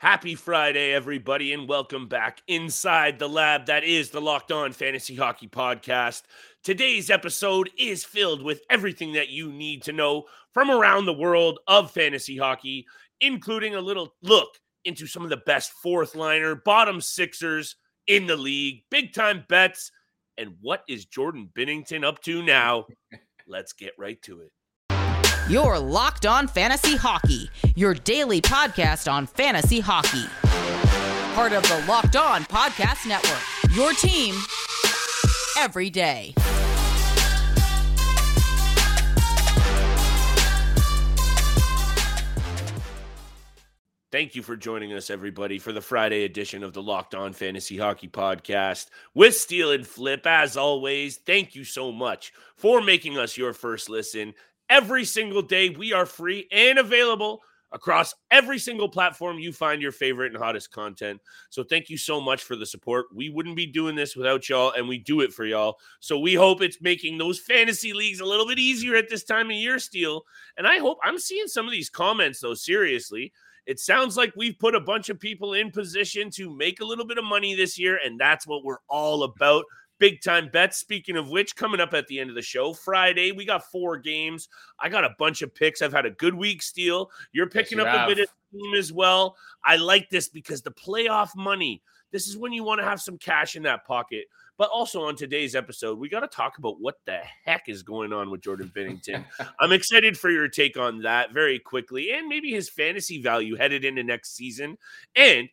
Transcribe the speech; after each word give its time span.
Happy 0.00 0.36
Friday, 0.36 0.92
everybody, 0.92 1.52
and 1.52 1.68
welcome 1.68 2.06
back 2.06 2.40
inside 2.46 3.18
the 3.18 3.28
lab 3.28 3.66
that 3.66 3.82
is 3.82 4.10
the 4.10 4.20
Locked 4.20 4.52
On 4.52 4.72
Fantasy 4.72 5.16
Hockey 5.16 5.48
Podcast. 5.48 6.22
Today's 6.62 7.10
episode 7.10 7.68
is 7.76 8.04
filled 8.04 8.40
with 8.40 8.60
everything 8.70 9.14
that 9.14 9.30
you 9.30 9.50
need 9.50 9.82
to 9.82 9.92
know 9.92 10.26
from 10.54 10.70
around 10.70 11.06
the 11.06 11.12
world 11.12 11.58
of 11.66 11.90
fantasy 11.90 12.36
hockey, 12.36 12.86
including 13.20 13.74
a 13.74 13.80
little 13.80 14.14
look 14.22 14.50
into 14.84 15.08
some 15.08 15.24
of 15.24 15.30
the 15.30 15.36
best 15.38 15.72
fourth 15.72 16.14
liner, 16.14 16.54
bottom 16.54 17.00
sixers 17.00 17.74
in 18.06 18.28
the 18.28 18.36
league, 18.36 18.84
big 18.92 19.12
time 19.12 19.44
bets, 19.48 19.90
and 20.36 20.54
what 20.60 20.84
is 20.88 21.06
Jordan 21.06 21.50
Binnington 21.52 22.04
up 22.04 22.22
to 22.22 22.40
now? 22.40 22.86
Let's 23.48 23.72
get 23.72 23.94
right 23.98 24.22
to 24.22 24.42
it. 24.42 24.52
Your 25.48 25.78
Locked 25.78 26.26
On 26.26 26.46
Fantasy 26.46 26.94
Hockey, 26.94 27.48
your 27.74 27.94
daily 27.94 28.42
podcast 28.42 29.10
on 29.10 29.26
fantasy 29.26 29.80
hockey. 29.80 30.26
Part 31.34 31.54
of 31.54 31.62
the 31.62 31.82
Locked 31.88 32.16
On 32.16 32.42
Podcast 32.44 33.08
Network, 33.08 33.74
your 33.74 33.94
team 33.94 34.34
every 35.58 35.88
day. 35.88 36.34
Thank 44.10 44.34
you 44.34 44.42
for 44.42 44.54
joining 44.54 44.92
us, 44.92 45.08
everybody, 45.08 45.58
for 45.58 45.72
the 45.72 45.80
Friday 45.80 46.24
edition 46.24 46.62
of 46.62 46.74
the 46.74 46.82
Locked 46.82 47.14
On 47.14 47.32
Fantasy 47.32 47.78
Hockey 47.78 48.08
Podcast 48.08 48.88
with 49.14 49.34
Steele 49.34 49.72
and 49.72 49.86
Flip. 49.86 50.26
As 50.26 50.58
always, 50.58 51.16
thank 51.16 51.54
you 51.54 51.64
so 51.64 51.90
much 51.90 52.34
for 52.54 52.82
making 52.82 53.16
us 53.16 53.38
your 53.38 53.54
first 53.54 53.88
listen. 53.88 54.34
Every 54.68 55.04
single 55.04 55.42
day, 55.42 55.70
we 55.70 55.92
are 55.92 56.06
free 56.06 56.46
and 56.52 56.78
available 56.78 57.40
across 57.72 58.14
every 58.30 58.58
single 58.58 58.88
platform 58.88 59.38
you 59.38 59.52
find 59.52 59.82
your 59.82 59.92
favorite 59.92 60.32
and 60.32 60.42
hottest 60.42 60.70
content. 60.70 61.20
So 61.50 61.62
thank 61.62 61.90
you 61.90 61.98
so 61.98 62.20
much 62.20 62.42
for 62.42 62.56
the 62.56 62.66
support. 62.66 63.06
We 63.14 63.28
wouldn't 63.28 63.56
be 63.56 63.66
doing 63.66 63.94
this 63.94 64.16
without 64.16 64.48
y'all, 64.48 64.72
and 64.72 64.88
we 64.88 64.98
do 64.98 65.20
it 65.20 65.32
for 65.32 65.44
y'all. 65.44 65.78
So 66.00 66.18
we 66.18 66.34
hope 66.34 66.62
it's 66.62 66.80
making 66.80 67.18
those 67.18 67.38
fantasy 67.38 67.92
leagues 67.92 68.20
a 68.20 68.24
little 68.24 68.46
bit 68.46 68.58
easier 68.58 68.96
at 68.96 69.08
this 69.08 69.24
time 69.24 69.46
of 69.46 69.56
year, 69.56 69.78
Steele. 69.78 70.22
And 70.56 70.66
I 70.66 70.78
hope 70.78 70.98
I'm 71.02 71.18
seeing 71.18 71.46
some 71.46 71.66
of 71.66 71.72
these 71.72 71.90
comments, 71.90 72.40
though, 72.40 72.54
seriously. 72.54 73.32
It 73.66 73.78
sounds 73.78 74.16
like 74.16 74.32
we've 74.34 74.58
put 74.58 74.74
a 74.74 74.80
bunch 74.80 75.10
of 75.10 75.20
people 75.20 75.52
in 75.52 75.70
position 75.70 76.30
to 76.30 76.54
make 76.56 76.80
a 76.80 76.86
little 76.86 77.06
bit 77.06 77.18
of 77.18 77.24
money 77.24 77.54
this 77.54 77.78
year, 77.78 78.00
and 78.02 78.18
that's 78.18 78.46
what 78.46 78.64
we're 78.64 78.80
all 78.88 79.24
about. 79.24 79.64
Big 79.98 80.22
time 80.22 80.48
bets. 80.52 80.76
Speaking 80.76 81.16
of 81.16 81.28
which, 81.28 81.56
coming 81.56 81.80
up 81.80 81.94
at 81.94 82.06
the 82.06 82.20
end 82.20 82.30
of 82.30 82.36
the 82.36 82.42
show, 82.42 82.72
Friday, 82.72 83.32
we 83.32 83.44
got 83.44 83.70
four 83.70 83.98
games. 83.98 84.48
I 84.78 84.88
got 84.88 85.04
a 85.04 85.14
bunch 85.18 85.42
of 85.42 85.54
picks. 85.54 85.82
I've 85.82 85.92
had 85.92 86.06
a 86.06 86.10
good 86.10 86.34
week, 86.34 86.62
Steele. 86.62 87.10
You're 87.32 87.48
picking 87.48 87.78
Yes, 87.78 87.86
you 87.86 87.90
up 87.90 88.08
a 88.08 88.14
bit 88.14 88.24
of 88.24 88.28
team 88.52 88.74
as 88.74 88.92
well. 88.92 89.36
I 89.64 89.76
like 89.76 90.08
this 90.10 90.28
because 90.28 90.62
the 90.62 90.70
playoff 90.70 91.34
money, 91.36 91.82
this 92.12 92.28
is 92.28 92.36
when 92.36 92.52
you 92.52 92.62
want 92.62 92.80
to 92.80 92.84
have 92.84 93.00
some 93.00 93.18
cash 93.18 93.56
in 93.56 93.62
that 93.64 93.84
pocket. 93.86 94.26
But 94.56 94.70
also 94.70 95.04
on 95.04 95.14
today's 95.14 95.54
episode, 95.54 95.98
we 95.98 96.08
got 96.08 96.20
to 96.20 96.28
talk 96.28 96.58
about 96.58 96.80
what 96.80 96.96
the 97.06 97.20
heck 97.44 97.68
is 97.68 97.82
going 97.82 98.12
on 98.12 98.30
with 98.30 98.40
Jordan 98.40 98.72
Binnington. 98.74 99.24
I'm 99.60 99.72
excited 99.72 100.18
for 100.18 100.30
your 100.30 100.48
take 100.48 100.76
on 100.76 101.02
that 101.02 101.32
very 101.32 101.58
quickly 101.58 102.12
and 102.12 102.26
maybe 102.26 102.50
his 102.50 102.68
fantasy 102.68 103.22
value 103.22 103.56
headed 103.56 103.84
into 103.84 104.02
next 104.02 104.34
season. 104.34 104.78
And 105.14 105.48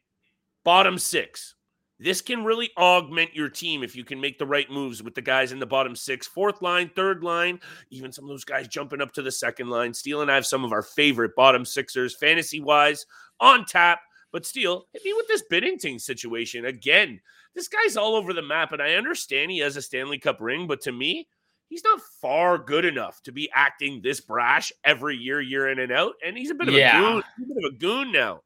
bottom 0.63 0.97
six. 0.97 1.54
This 1.97 2.21
can 2.21 2.43
really 2.43 2.71
augment 2.77 3.33
your 3.33 3.47
team 3.47 3.81
if 3.81 3.95
you 3.95 4.03
can 4.03 4.19
make 4.19 4.37
the 4.37 4.45
right 4.45 4.69
moves 4.69 5.01
with 5.01 5.15
the 5.15 5.21
guys 5.21 5.51
in 5.53 5.59
the 5.59 5.65
bottom 5.65 5.95
six, 5.95 6.27
fourth 6.27 6.61
line, 6.61 6.89
third 6.93 7.23
line, 7.23 7.59
even 7.89 8.11
some 8.11 8.25
of 8.25 8.29
those 8.29 8.43
guys 8.43 8.67
jumping 8.67 9.01
up 9.01 9.13
to 9.13 9.21
the 9.21 9.31
second 9.31 9.69
line. 9.69 9.93
Steele 9.93 10.21
and 10.21 10.29
I 10.29 10.35
have 10.35 10.45
some 10.45 10.65
of 10.65 10.73
our 10.73 10.81
favorite 10.81 11.35
bottom 11.35 11.63
sixers, 11.63 12.15
fantasy 12.15 12.59
wise, 12.59 13.05
on 13.39 13.65
tap. 13.65 13.99
But 14.33 14.45
Steele, 14.45 14.87
hit 14.91 15.05
me 15.05 15.13
with 15.13 15.27
this 15.29 15.43
Binnington 15.49 16.01
situation 16.01 16.65
again. 16.65 17.21
This 17.55 17.69
guy's 17.69 17.95
all 17.95 18.15
over 18.15 18.33
the 18.33 18.41
map, 18.41 18.73
and 18.73 18.81
I 18.81 18.95
understand 18.95 19.49
he 19.49 19.59
has 19.59 19.77
a 19.77 19.81
Stanley 19.81 20.19
Cup 20.19 20.41
ring, 20.41 20.67
but 20.67 20.81
to 20.81 20.91
me, 20.91 21.29
he's 21.69 21.85
not 21.85 22.01
far 22.21 22.57
good 22.57 22.83
enough 22.83 23.21
to 23.23 23.31
be 23.31 23.49
acting 23.53 24.01
this 24.01 24.19
brash 24.19 24.73
every 24.83 25.15
year, 25.15 25.39
year 25.39 25.69
in 25.69 25.79
and 25.79 25.93
out. 25.93 26.15
And 26.25 26.37
he's 26.37 26.51
a 26.51 26.55
bit 26.55 26.67
of 26.67 26.73
Yeah. 26.73 26.99
a 26.99 27.01
goon. 27.01 27.23
He's 27.37 27.45
a 27.45 27.53
bit 27.53 27.63
of 27.65 27.73
a 27.73 27.77
goon 27.77 28.11
now. 28.11 28.41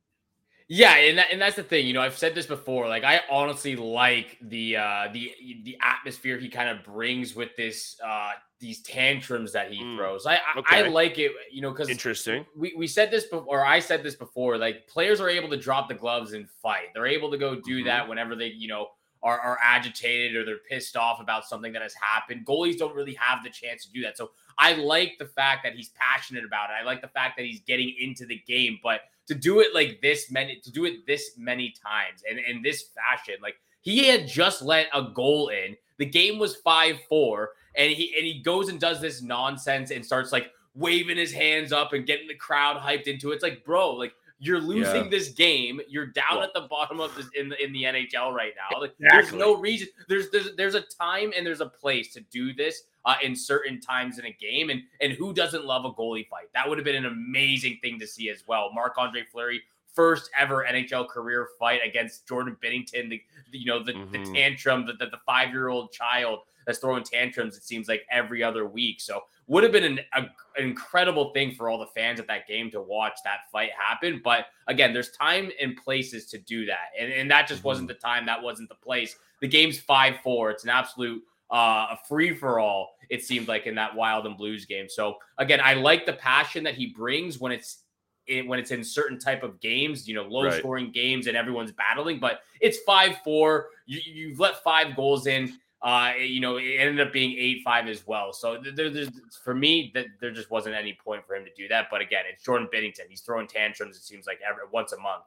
Yeah, 0.72 0.96
and 0.98 1.18
that, 1.18 1.28
and 1.32 1.42
that's 1.42 1.56
the 1.56 1.64
thing. 1.64 1.88
You 1.88 1.94
know, 1.94 2.02
I've 2.02 2.18
said 2.18 2.36
this 2.36 2.46
before. 2.46 2.88
Like, 2.88 3.04
I 3.04 3.22
honestly 3.30 3.76
like 3.76 4.38
the 4.40 4.78
uh 4.78 5.08
the 5.12 5.34
the 5.64 5.76
atmosphere 5.82 6.38
he 6.38 6.48
kind 6.48 6.70
of 6.70 6.84
brings 6.86 7.36
with 7.36 7.56
this 7.58 8.00
uh 8.06 8.34
these 8.60 8.82
tantrums 8.84 9.52
that 9.54 9.72
he 9.72 9.82
Mm, 9.84 9.98
throws. 9.98 10.28
I 10.28 10.36
I, 10.36 10.40
I 10.68 10.82
like 10.84 11.18
it. 11.18 11.32
You 11.52 11.62
know, 11.64 11.72
because 11.72 11.90
Interesting. 11.90 12.46
we, 12.56 12.74
we 12.78 12.86
said 12.86 13.10
this 13.10 13.26
before, 13.26 13.66
I 13.66 13.80
said 13.80 14.04
this 14.04 14.16
before. 14.16 14.58
Like, 14.60 14.88
players 14.88 15.20
are 15.20 15.30
able 15.30 15.50
to 15.50 15.58
drop 15.58 15.88
the 15.90 15.96
gloves 15.96 16.34
and 16.34 16.48
fight. 16.62 16.88
They're 16.94 17.08
able 17.08 17.32
to 17.32 17.38
go 17.38 17.56
do 17.56 17.82
Mhm. 17.82 17.86
that 17.86 18.08
whenever 18.08 18.36
they 18.36 18.48
you 18.48 18.68
know 18.68 18.90
are 19.24 19.40
are 19.40 19.58
agitated 19.64 20.36
or 20.36 20.46
they're 20.46 20.60
pissed 20.70 20.96
off 20.96 21.20
about 21.20 21.46
something 21.46 21.74
that 21.74 21.82
has 21.82 21.96
happened. 21.96 22.46
Goalies 22.46 22.78
don't 22.78 22.94
really 22.94 23.16
have 23.16 23.44
the 23.44 23.50
chance 23.50 23.86
to 23.86 23.92
do 23.92 24.02
that. 24.04 24.18
So 24.18 24.32
I 24.60 24.74
like 24.76 25.18
the 25.18 25.26
fact 25.26 25.64
that 25.64 25.74
he's 25.74 25.90
passionate 25.90 26.46
about 26.46 26.70
it. 26.70 26.74
I 26.80 26.84
like 26.84 27.02
the 27.02 27.08
fact 27.08 27.38
that 27.38 27.46
he's 27.46 27.62
getting 27.62 27.94
into 28.00 28.28
the 28.28 28.38
game, 28.48 28.80
but 28.84 29.02
to 29.30 29.36
do 29.36 29.62
it 29.62 29.74
like 29.74 30.02
this 30.02 30.30
many 30.30 30.60
to 30.60 30.72
do 30.72 30.84
it 30.86 31.06
this 31.08 31.32
many 31.38 31.74
times 31.82 32.24
and 32.30 32.38
in 32.40 32.62
this 32.62 32.90
fashion, 32.94 33.36
like 33.42 33.56
he 33.82 34.06
had 34.08 34.28
just 34.28 34.62
let 34.62 34.88
a 34.94 35.04
goal 35.14 35.48
in. 35.50 35.78
The 35.98 36.06
game 36.06 36.38
was 36.40 36.58
5-4 36.66 37.46
and 37.76 37.92
he 37.92 38.14
and 38.18 38.26
he 38.26 38.42
goes 38.42 38.68
and 38.70 38.80
does 38.80 39.00
this 39.00 39.22
nonsense 39.22 39.92
and 39.92 40.06
starts 40.06 40.32
like 40.32 40.52
waving 40.76 41.18
his 41.18 41.32
hands 41.32 41.72
up 41.72 41.94
and 41.94 42.06
getting 42.06 42.28
the 42.28 42.36
crowd 42.36 42.78
hyped 42.78 43.08
into 43.08 43.32
it. 43.32 43.36
It's 43.36 43.44
like, 43.44 43.64
bro, 43.64 43.94
like 43.94 44.14
you're 44.40 44.60
losing 44.62 45.04
Yeah. 45.04 45.10
this 45.10 45.30
game. 45.30 45.80
You're 45.90 46.08
down 46.08 46.42
at 46.42 46.54
the 46.54 46.62
bottom 46.62 47.00
of 47.00 47.14
this 47.16 47.28
in 47.36 47.50
the 47.50 47.64
in 47.64 47.72
the 47.74 47.84
NHL 47.84 48.34
right 48.34 48.54
now. 48.56 48.80
Like, 48.80 48.96
there's 49.00 49.34
no 49.34 49.56
reason. 49.58 49.90
There's 50.08 50.30
there's 50.32 50.56
there's 50.56 50.76
a 50.76 50.82
time 50.82 51.34
and 51.36 51.46
there's 51.46 51.62
a 51.62 51.68
place 51.68 52.14
to 52.14 52.22
do 52.32 52.54
this 52.54 52.84
uh, 53.06 53.16
in 53.24 53.36
certain 53.36 53.80
times 53.80 54.20
in 54.20 54.26
a 54.26 54.32
game. 54.34 54.70
And 54.70 54.82
and 55.02 55.14
who 55.14 55.34
doesn't 55.34 55.66
love 55.66 55.86
a 55.86 55.92
goalie 55.92 56.28
fight? 56.28 56.48
That 56.54 56.68
would 56.68 56.78
have 56.78 56.86
been 56.86 56.96
an 56.96 57.06
amazing 57.06 57.80
thing 57.82 58.00
to 58.00 58.08
see 58.08 58.30
as 58.30 58.44
well. 58.48 58.72
Marc 58.74 58.98
Andre 58.98 59.24
Fleury, 59.32 59.62
first 59.94 60.30
ever 60.38 60.66
NHL 60.70 61.08
career 61.08 61.50
fight 61.60 61.82
against 61.86 62.28
Jordan 62.28 62.56
Binnington. 62.64 63.10
The, 63.10 63.22
the- 63.52 63.58
you 63.58 63.66
know 63.66 63.84
the, 63.84 63.94
the 63.94 64.20
Mhm. 64.20 64.34
tantrum, 64.34 64.86
the, 64.86 64.94
the, 64.94 65.08
the 65.08 65.20
five 65.26 65.50
year 65.52 65.70
old 65.70 65.92
child 65.92 66.40
that's 66.66 66.80
throwing 66.80 67.04
tantrums. 67.04 67.58
It 67.58 67.64
seems 67.64 67.88
like 67.88 68.06
every 68.12 68.44
other 68.44 68.68
week. 68.68 69.02
So 69.02 69.24
would 69.48 69.64
have 69.64 69.72
been 69.72 69.84
an, 69.86 70.00
a, 70.14 70.20
an 70.22 70.30
incredible 70.58 71.32
thing 71.34 71.52
for 71.56 71.68
all 71.70 71.80
the 71.80 71.88
fans 71.88 72.20
at 72.20 72.28
that 72.28 72.48
game 72.48 72.70
to 72.70 72.80
watch 72.82 73.18
that 73.24 73.50
fight 73.52 73.72
happen. 73.76 74.22
But 74.24 74.46
again, 74.68 74.94
there's 74.94 75.10
time 75.10 75.50
and 75.60 75.76
places 75.76 76.28
to 76.28 76.38
do 76.38 76.68
that, 76.68 76.90
and 77.00 77.12
and 77.12 77.32
that 77.32 77.48
just 77.48 77.64
wasn't 77.64 77.88
the 77.88 77.96
time. 77.96 78.26
That 78.28 78.44
wasn't 78.44 78.70
the 78.70 78.76
place. 78.76 79.16
The 79.42 79.48
game's 79.48 79.80
five 79.80 80.18
four. 80.24 80.52
It's 80.52 80.64
an 80.66 80.70
absolute 80.70 81.24
uh, 81.52 81.88
a 81.92 82.00
free 82.08 82.34
for 82.36 82.60
all. 82.60 82.96
It 83.10 83.24
seemed 83.24 83.48
like 83.48 83.66
in 83.66 83.76
that 83.76 83.96
Wild 83.96 84.26
and 84.26 84.38
Blues 84.38 84.66
game. 84.66 84.88
So 84.88 85.18
again, 85.38 85.60
I 85.64 85.74
like 85.74 86.06
the 86.06 86.14
passion 86.14 86.64
that 86.64 86.76
he 86.76 86.88
brings 86.88 87.40
when 87.40 87.52
it's 87.52 87.84
in, 88.28 88.48
when 88.48 88.60
it's 88.60 88.72
in 88.72 88.84
certain 88.84 89.18
type 89.18 89.42
of 89.42 89.60
games, 89.60 90.08
you 90.08 90.14
know, 90.14 90.24
low 90.24 90.46
Right. 90.46 90.60
scoring 90.60 90.92
games 90.92 91.26
and 91.28 91.36
everyone's 91.36 91.72
battling. 91.72 92.20
But 92.20 92.42
it's 92.62 92.78
five 92.80 93.18
four. 93.24 93.70
You, 93.88 94.00
you've 94.06 94.40
let 94.40 94.64
five 94.64 94.96
goals 94.96 95.26
in. 95.26 95.54
Uh, 95.82 96.12
you 96.20 96.42
know, 96.42 96.58
it 96.58 96.76
ended 96.78 97.00
up 97.00 97.14
being 97.14 97.36
eight 97.40 97.62
five 97.64 97.88
as 97.88 98.06
well. 98.06 98.34
So 98.34 98.62
there, 98.76 98.90
there's 98.90 99.10
for 99.44 99.56
me 99.56 99.92
that 99.96 100.08
there 100.20 100.30
just 100.30 100.52
wasn't 100.52 100.76
any 100.76 100.98
point 101.04 101.26
for 101.26 101.36
him 101.36 101.46
to 101.46 101.52
do 101.56 101.68
that. 101.70 101.88
But 101.90 102.02
again, 102.02 102.26
it's 102.32 102.44
Jordan 102.44 102.68
Binnington. 102.72 103.08
He's 103.10 103.22
throwing 103.22 103.48
tantrums. 103.48 103.96
It 103.96 104.04
seems 104.04 104.28
like 104.28 104.40
every 104.48 104.64
once 104.72 104.92
a 104.92 104.98
month. 105.00 105.24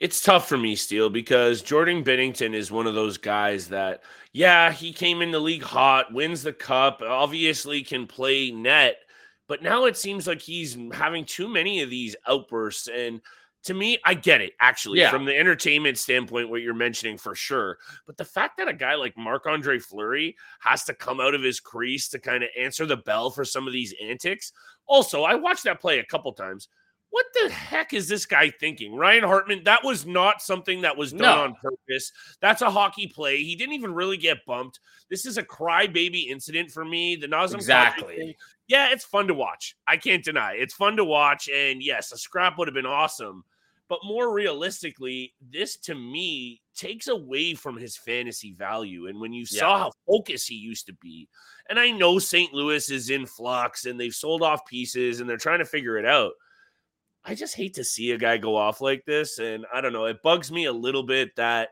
It's 0.00 0.20
tough 0.20 0.48
for 0.48 0.56
me, 0.56 0.76
Steele, 0.76 1.10
because 1.10 1.60
Jordan 1.60 2.04
Binnington 2.04 2.54
is 2.54 2.70
one 2.70 2.86
of 2.86 2.94
those 2.94 3.18
guys 3.18 3.68
that, 3.68 4.02
yeah, 4.32 4.70
he 4.70 4.92
came 4.92 5.22
in 5.22 5.32
the 5.32 5.40
league 5.40 5.62
hot, 5.62 6.12
wins 6.12 6.42
the 6.42 6.52
cup, 6.52 7.02
obviously 7.02 7.82
can 7.82 8.06
play 8.06 8.50
net, 8.52 8.98
but 9.48 9.62
now 9.62 9.86
it 9.86 9.96
seems 9.96 10.26
like 10.26 10.40
he's 10.40 10.76
having 10.92 11.24
too 11.24 11.48
many 11.48 11.82
of 11.82 11.90
these 11.90 12.14
outbursts. 12.28 12.86
And 12.86 13.20
to 13.64 13.74
me, 13.74 13.98
I 14.04 14.14
get 14.14 14.40
it, 14.40 14.52
actually, 14.60 15.00
Yeah. 15.00 15.10
from 15.10 15.24
the 15.24 15.36
entertainment 15.36 15.98
standpoint, 15.98 16.48
what 16.48 16.62
you're 16.62 16.74
mentioning 16.74 17.18
for 17.18 17.34
sure. 17.34 17.78
But 18.06 18.16
the 18.16 18.24
fact 18.24 18.58
that 18.58 18.68
a 18.68 18.72
guy 18.72 18.94
like 18.94 19.16
Marc 19.16 19.46
Andre 19.46 19.80
Fleury 19.80 20.36
has 20.60 20.84
to 20.84 20.94
come 20.94 21.20
out 21.20 21.34
of 21.34 21.42
his 21.42 21.58
crease 21.58 22.08
to 22.10 22.20
kind 22.20 22.44
of 22.44 22.50
answer 22.56 22.86
the 22.86 22.98
bell 22.98 23.30
for 23.30 23.44
some 23.44 23.66
of 23.66 23.72
these 23.72 23.94
antics. 24.00 24.52
Also, 24.86 25.24
I 25.24 25.34
watched 25.34 25.64
that 25.64 25.80
play 25.80 25.98
a 25.98 26.04
couple 26.04 26.32
times. 26.32 26.68
What 27.10 27.24
the 27.32 27.50
heck 27.50 27.94
is 27.94 28.06
this 28.06 28.26
guy 28.26 28.50
thinking? 28.50 28.94
Ryan 28.94 29.24
Hartman, 29.24 29.64
that 29.64 29.82
was 29.82 30.04
not 30.04 30.42
something 30.42 30.82
that 30.82 30.96
was 30.96 31.12
done 31.12 31.20
No. 31.22 31.42
on 31.44 31.54
purpose. 31.54 32.12
That's 32.40 32.60
a 32.60 32.70
hockey 32.70 33.06
play. 33.06 33.42
He 33.42 33.56
didn't 33.56 33.74
even 33.74 33.94
really 33.94 34.18
get 34.18 34.44
bumped. 34.46 34.80
This 35.08 35.24
is 35.24 35.38
a 35.38 35.42
crybaby 35.42 36.26
incident 36.28 36.70
for 36.70 36.84
me. 36.84 37.16
The 37.16 37.26
Nazem 37.26 37.54
Exactly. 37.54 38.16
thing, 38.16 38.34
yeah, 38.66 38.90
it's 38.90 39.04
fun 39.06 39.26
to 39.28 39.34
watch. 39.34 39.74
I 39.86 39.96
can't 39.96 40.22
deny. 40.22 40.54
It's 40.54 40.74
fun 40.74 40.96
to 40.98 41.04
watch. 41.04 41.48
And 41.48 41.82
yes, 41.82 42.12
a 42.12 42.18
scrap 42.18 42.58
would 42.58 42.68
have 42.68 42.74
been 42.74 42.84
awesome. 42.84 43.42
But 43.88 44.00
more 44.04 44.30
realistically, 44.34 45.32
this 45.40 45.76
to 45.78 45.94
me 45.94 46.60
takes 46.76 47.08
away 47.08 47.54
from 47.54 47.78
his 47.78 47.96
fantasy 47.96 48.52
value. 48.52 49.06
And 49.06 49.18
when 49.18 49.32
you 49.32 49.46
saw 49.46 49.78
how 49.78 49.92
focused 50.06 50.46
he 50.46 50.56
used 50.56 50.84
to 50.88 50.92
be, 50.92 51.26
and 51.70 51.80
I 51.80 51.90
know 51.90 52.18
St. 52.18 52.52
Louis 52.52 52.90
is 52.90 53.08
in 53.08 53.24
flux 53.24 53.86
and 53.86 53.98
they've 53.98 54.14
sold 54.14 54.42
off 54.42 54.66
pieces 54.66 55.20
and 55.20 55.28
they're 55.30 55.38
trying 55.38 55.60
to 55.60 55.64
figure 55.64 55.96
it 55.96 56.04
out. 56.04 56.32
I 57.24 57.34
just 57.34 57.54
hate 57.54 57.74
to 57.74 57.84
see 57.84 58.12
a 58.12 58.18
guy 58.18 58.38
go 58.38 58.56
off 58.56 58.80
like 58.80 59.04
this. 59.04 59.38
And 59.38 59.66
I 59.72 59.80
don't 59.80 59.92
know, 59.92 60.06
it 60.06 60.22
bugs 60.22 60.50
me 60.50 60.64
a 60.64 60.72
little 60.72 61.02
bit 61.02 61.36
that 61.36 61.70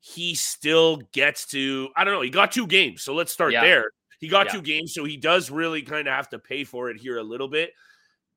he 0.00 0.34
still 0.34 0.96
gets 1.12 1.46
to, 1.46 1.88
I 1.96 2.04
don't 2.04 2.14
know, 2.14 2.22
he 2.22 2.30
got 2.30 2.52
two 2.52 2.66
games. 2.66 3.02
So 3.02 3.14
let's 3.14 3.32
start 3.32 3.52
Yeah. 3.52 3.62
there. 3.62 3.90
He 4.18 4.28
got 4.28 4.46
Yeah. 4.46 4.52
two 4.52 4.62
games, 4.62 4.94
so 4.94 5.04
he 5.04 5.16
does 5.16 5.50
really 5.50 5.82
kind 5.82 6.08
of 6.08 6.14
have 6.14 6.28
to 6.30 6.38
pay 6.38 6.64
for 6.64 6.90
it 6.90 6.98
here 6.98 7.18
a 7.18 7.22
little 7.22 7.48
bit. 7.48 7.72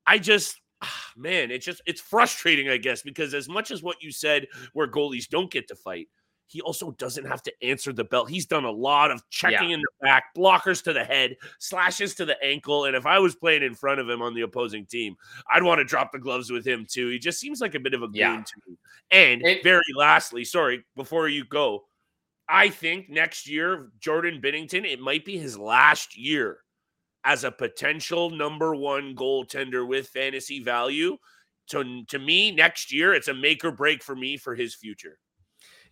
I 0.06 0.18
just, 0.18 0.60
ah, 0.82 1.12
man, 1.16 1.50
it's 1.50 1.64
just, 1.64 1.82
it's 1.86 2.00
frustrating, 2.00 2.68
I 2.68 2.76
guess, 2.76 3.02
because 3.02 3.34
as 3.34 3.48
much 3.48 3.70
as 3.70 3.82
what 3.82 4.02
you 4.02 4.12
said, 4.12 4.46
where 4.74 4.86
goalies 4.86 5.28
don't 5.28 5.50
get 5.50 5.68
to 5.68 5.74
fight, 5.74 6.08
he 6.46 6.60
also 6.60 6.92
doesn't 6.92 7.24
have 7.24 7.42
to 7.42 7.52
answer 7.62 7.92
the 7.92 8.04
bell. 8.04 8.26
He's 8.26 8.46
done 8.46 8.64
a 8.64 8.70
lot 8.70 9.10
of 9.10 9.22
checking 9.30 9.70
in 9.70 9.80
the 9.80 9.88
back, 10.02 10.24
blockers 10.36 10.82
to 10.84 10.92
the 10.92 11.04
head, 11.04 11.36
slashes 11.58 12.14
to 12.16 12.24
the 12.24 12.42
ankle. 12.44 12.84
And 12.84 12.94
if 12.94 13.06
I 13.06 13.18
was 13.18 13.34
playing 13.34 13.62
in 13.62 13.74
front 13.74 14.00
of 14.00 14.08
him 14.08 14.22
on 14.22 14.34
the 14.34 14.42
opposing 14.42 14.86
team, 14.86 15.16
I'd 15.52 15.62
want 15.62 15.78
to 15.78 15.84
drop 15.84 16.12
the 16.12 16.18
gloves 16.18 16.50
with 16.50 16.66
him 16.66 16.86
too. 16.88 17.08
He 17.08 17.18
just 17.18 17.40
seems 17.40 17.60
like 17.60 17.74
a 17.74 17.80
bit 17.80 17.94
of 17.94 18.02
a 18.02 18.06
goon 18.08 18.14
Yeah. 18.16 18.42
to 18.44 18.70
me. 18.70 18.76
And 19.10 19.42
It- 19.44 19.62
very 19.62 19.82
lastly, 19.94 20.44
sorry, 20.44 20.84
before 20.96 21.28
you 21.28 21.44
go, 21.44 21.86
I 22.48 22.68
think 22.68 23.08
next 23.08 23.48
year, 23.48 23.90
Jordan 23.98 24.40
Binnington, 24.42 24.84
it 24.84 25.00
might 25.00 25.24
be 25.24 25.38
his 25.38 25.58
last 25.58 26.16
year 26.16 26.58
as 27.24 27.42
a 27.42 27.50
potential 27.50 28.28
number 28.28 28.74
one 28.74 29.16
goaltender 29.16 29.86
with 29.86 30.08
fantasy 30.08 30.62
value. 30.62 31.16
To, 31.68 32.04
to 32.04 32.18
me, 32.18 32.50
next 32.50 32.92
year, 32.92 33.14
it's 33.14 33.28
a 33.28 33.34
make 33.34 33.64
or 33.64 33.72
break 33.72 34.02
for 34.02 34.14
me 34.14 34.36
for 34.36 34.54
his 34.54 34.74
future. 34.74 35.18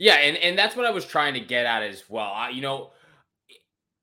Yeah, 0.03 0.15
and 0.15 0.37
and 0.39 0.59
that's 0.59 0.75
what 0.75 0.85
I 0.85 0.91
was 0.91 1.05
trying 1.07 1.35
to 1.35 1.41
get 1.41 1.65
at 1.65 1.85
as 1.85 2.11
well. 2.11 2.33
I, 2.35 2.49
you 2.49 2.61
know, 2.61 2.91